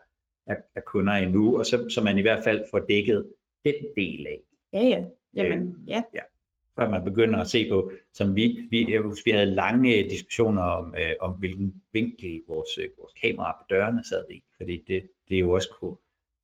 [0.46, 1.58] er, er kunder endnu.
[1.58, 3.32] Og så, så man i hvert fald får dækket
[3.64, 4.40] den del af.
[4.72, 5.04] Ja, ja.
[5.34, 6.02] Jamen, øh, ja.
[6.14, 6.20] ja
[6.76, 11.12] før man begynder at se på, som vi, vi, vi havde lange diskussioner om, øh,
[11.20, 15.40] om hvilken vinkel vores, øh, vores kamera på dørene sad i, fordi det, det er
[15.40, 15.96] jo også kunne,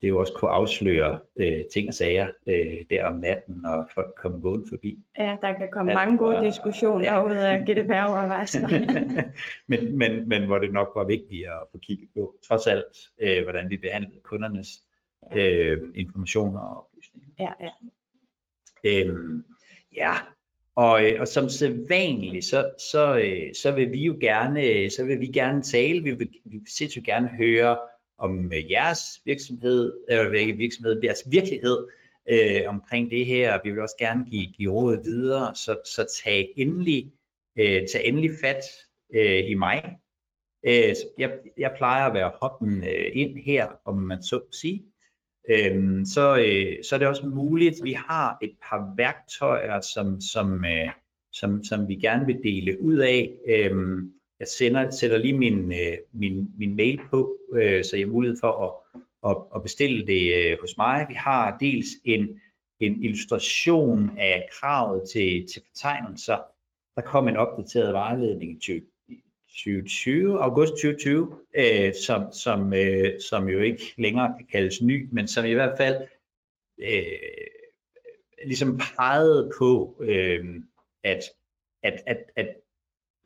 [0.02, 4.14] det jo også kunne afsløre øh, ting og sager øh, der om natten, når folk
[4.16, 4.98] kommer gående forbi.
[5.18, 7.24] Ja, der kan komme mange gode diskussioner ja.
[7.24, 8.68] ud af GDPR-overvejelser.
[9.68, 13.42] men, men, men hvor det nok var vigtigt at få kigget på, trods alt, øh,
[13.42, 14.68] hvordan vi behandlede kundernes
[15.36, 17.28] øh, informationer og oplysninger.
[17.38, 17.70] Ja, ja.
[18.84, 19.44] Øhm,
[19.96, 20.14] Ja,
[20.76, 25.04] og, øh, og som sædvanligt, så, så, øh, så vil vi jo gerne, øh, så
[25.04, 27.78] vil vi gerne tale, vi vil, vi vil sindssygt gerne høre
[28.18, 31.86] om jeres virksomhed, eller ikke virksomhed, jeres virkelighed
[32.28, 36.52] øh, omkring det her, vi vil også gerne give, give råd videre, så, så tag
[36.56, 37.12] endelig,
[37.58, 38.64] øh, tag endelig fat
[39.14, 39.96] øh, i mig.
[40.66, 44.84] Øh, jeg, jeg plejer at være hoppen øh, ind her, om man så sige,
[45.50, 50.64] øhm, så, øh, så er det også muligt, vi har et par værktøjer, som, som,
[50.64, 50.88] øh,
[51.32, 53.30] som, som vi gerne vil dele ud af.
[53.48, 58.12] Øhm, jeg sender, sætter lige min, øh, min, min mail på, øh, så jeg har
[58.12, 61.06] mulighed for at, at, at bestille det øh, hos mig.
[61.08, 62.40] Vi har dels en,
[62.80, 66.38] en illustration af kravet til, til fortegnelser.
[66.96, 68.60] Der kom en opdateret vejledning i
[69.56, 75.28] 2020, august 2020, øh, som, som, øh, som jo ikke længere kan kaldes ny, men
[75.28, 76.06] som i hvert fald
[76.78, 77.02] øh,
[78.44, 80.44] ligesom pegede på, øh,
[81.04, 81.22] at,
[81.82, 82.48] at, at, at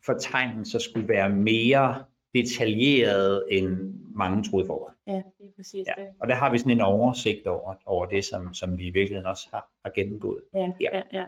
[0.06, 2.04] fortegnelser skulle være mere
[2.34, 4.96] detaljeret end mange troede forvejen.
[5.06, 6.02] Ja, det er præcis ja.
[6.02, 6.08] det.
[6.20, 9.26] Og der har vi sådan en oversigt over, over det, som, som vi i virkeligheden
[9.26, 10.42] også har, har gennemgået.
[10.54, 11.02] Ja, ja, ja.
[11.12, 11.24] ja.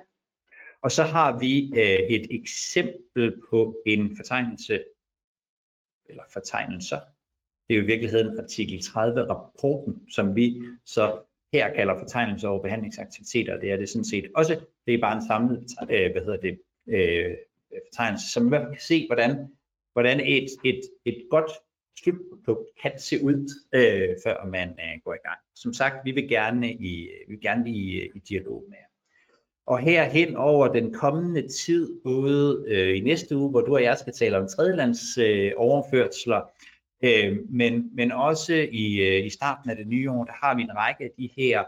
[0.83, 4.85] Og så har vi øh, et eksempel på en fortegnelse,
[6.09, 7.01] eller fortegnelser.
[7.69, 11.23] Det er jo i virkeligheden artikel 30-rapporten, som vi så
[11.53, 13.61] her kalder fortegnelser over behandlingsaktiviteter.
[13.61, 14.61] Det er det sådan set også.
[14.87, 17.37] Det er bare en samlet, øh, hvad hedder det, øh,
[17.89, 19.31] fortegnelse, som i hvert fald kan se, hvordan,
[19.93, 21.51] hvordan et, et, et godt
[21.99, 23.39] slutprodukt kan se ud,
[23.75, 25.39] øh, før man øh, går i gang.
[25.55, 28.92] Som sagt, vi vil gerne i, vi vil gerne i, i dialog med jer.
[29.67, 33.83] Og her hen over den kommende tid, både øh, i næste uge, hvor du og
[33.83, 36.41] jeg skal tale om tredjelands øh, overførsler,
[37.05, 40.63] øh, men, men også i, øh, i starten af det nye år, der har vi
[40.63, 41.65] en række af de her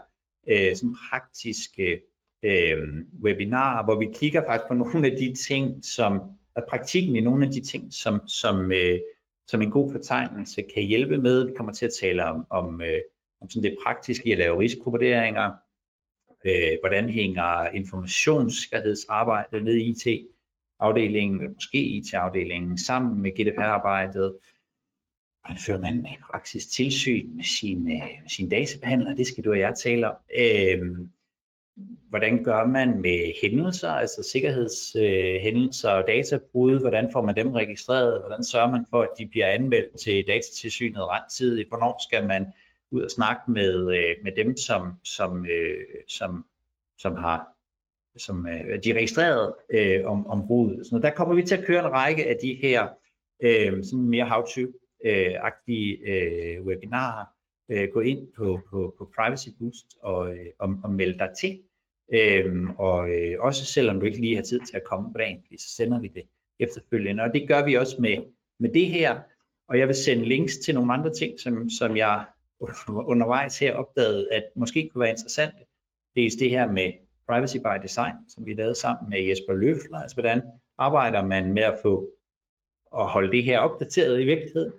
[0.49, 2.01] øh, sådan praktiske
[2.43, 2.77] øh,
[3.23, 6.21] webinarer, hvor vi kigger faktisk på nogle af de ting, som
[6.55, 8.99] at praktikken i nogle af de ting, som, som, øh,
[9.47, 11.45] som en god fortegnelse kan hjælpe med.
[11.45, 13.01] Vi kommer til at tale om, om, øh,
[13.41, 15.51] om sådan det praktiske i at lave risikovurderinger,
[16.45, 24.37] øh, hvordan hænger informationssikkerhedsarbejdet ned i IT-afdelingen, måske IT-afdelingen, sammen med GDPR-arbejdet,
[25.41, 29.51] hvordan fører man i praksis tilsyn med sine, med øh, sine databehandler, det skal du
[29.51, 30.15] og jeg tale om.
[30.39, 31.07] Øh,
[32.09, 38.21] hvordan gør man med hændelser, altså sikkerhedshændelser øh, og databrud, hvordan får man dem registreret,
[38.21, 42.45] hvordan sørger man for, at de bliver anmeldt til datatilsynet rettidigt, hvornår skal man
[42.95, 46.45] ud og snakke med, øh, med dem, som, som, øh, som,
[46.97, 47.55] som har
[48.17, 50.87] som øh, de er registreret øh, om, om brudet.
[50.87, 52.87] Så der kommer vi til at køre en række af de her
[53.43, 57.25] øh, sådan mere how-to-agtige øh, webinarer,
[57.69, 61.59] øh, gå ind på, på, på Privacy Boost og, øh, og, og melde dig til.
[62.13, 65.43] Øh, og øh, også selvom du ikke lige har tid til at komme på dagen,
[65.59, 66.23] så sender vi det
[66.59, 67.23] efterfølgende.
[67.23, 68.17] Og det gør vi også med,
[68.59, 69.19] med det her.
[69.67, 72.25] Og jeg vil sende links til nogle andre ting, som, som jeg
[72.89, 75.55] undervejs her opdaget, at måske kunne være interessant.
[76.15, 76.91] Det er det her med
[77.27, 79.97] Privacy by Design, som vi lavede sammen med Jesper Løfler.
[79.97, 80.41] Altså hvordan
[80.77, 82.09] arbejder man med at få
[82.97, 84.73] at holde det her opdateret i virkeligheden.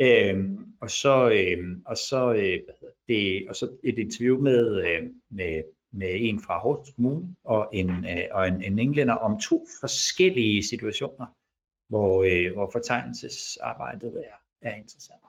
[0.00, 2.60] Øhm, og så, øhm, og så, øh,
[3.08, 5.62] det, og så et interview med, øh, med,
[5.92, 10.62] med en fra Horsens Kommune og en, øh, og en, en englænder om to forskellige
[10.62, 11.26] situationer,
[11.88, 15.20] hvor, øh, hvor fortegnelsesarbejdet er, er interessant.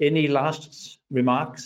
[0.00, 0.72] Any last
[1.18, 1.62] remarks?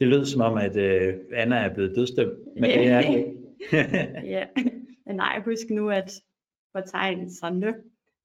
[0.00, 3.36] Det lød som om, at øh, Anna er blevet dødstemt, men det er ikke.
[4.36, 4.46] ja.
[5.06, 6.10] Nej, husk nu, at
[6.72, 7.66] fortegnelserne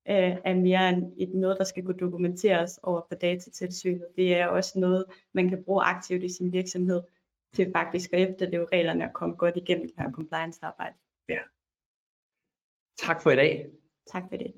[0.10, 4.08] øh, er mere end et noget, der skal kunne dokumenteres over for datatilsynet.
[4.16, 7.02] Det er også noget, man kan bruge aktivt i sin virksomhed
[7.54, 10.96] til faktisk at efterleve reglerne og komme godt igennem det her compliance-arbejde.
[11.30, 11.40] Ja.
[12.98, 13.70] Tak for i dag.
[14.08, 14.54] Tak for det.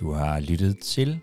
[0.00, 1.20] Du har lyttet til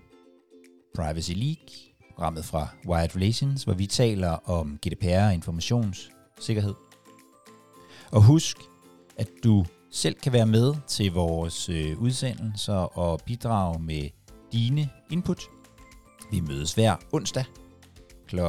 [0.95, 1.67] Privacy League,
[2.09, 6.73] programmet fra Wired Relations, hvor vi taler om GDPR og informationssikkerhed.
[8.11, 8.57] Og husk,
[9.17, 14.09] at du selv kan være med til vores øh, udsendelser og bidrage med
[14.51, 15.43] dine input.
[16.32, 17.45] Vi mødes hver onsdag
[18.28, 18.39] kl.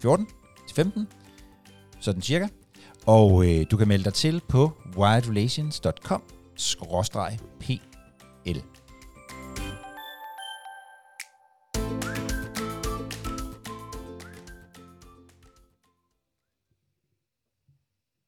[0.00, 0.26] 14
[0.68, 1.08] til 15,
[2.00, 2.48] sådan cirka.
[3.06, 4.72] Og øh, du kan melde dig til på
[8.44, 8.62] él.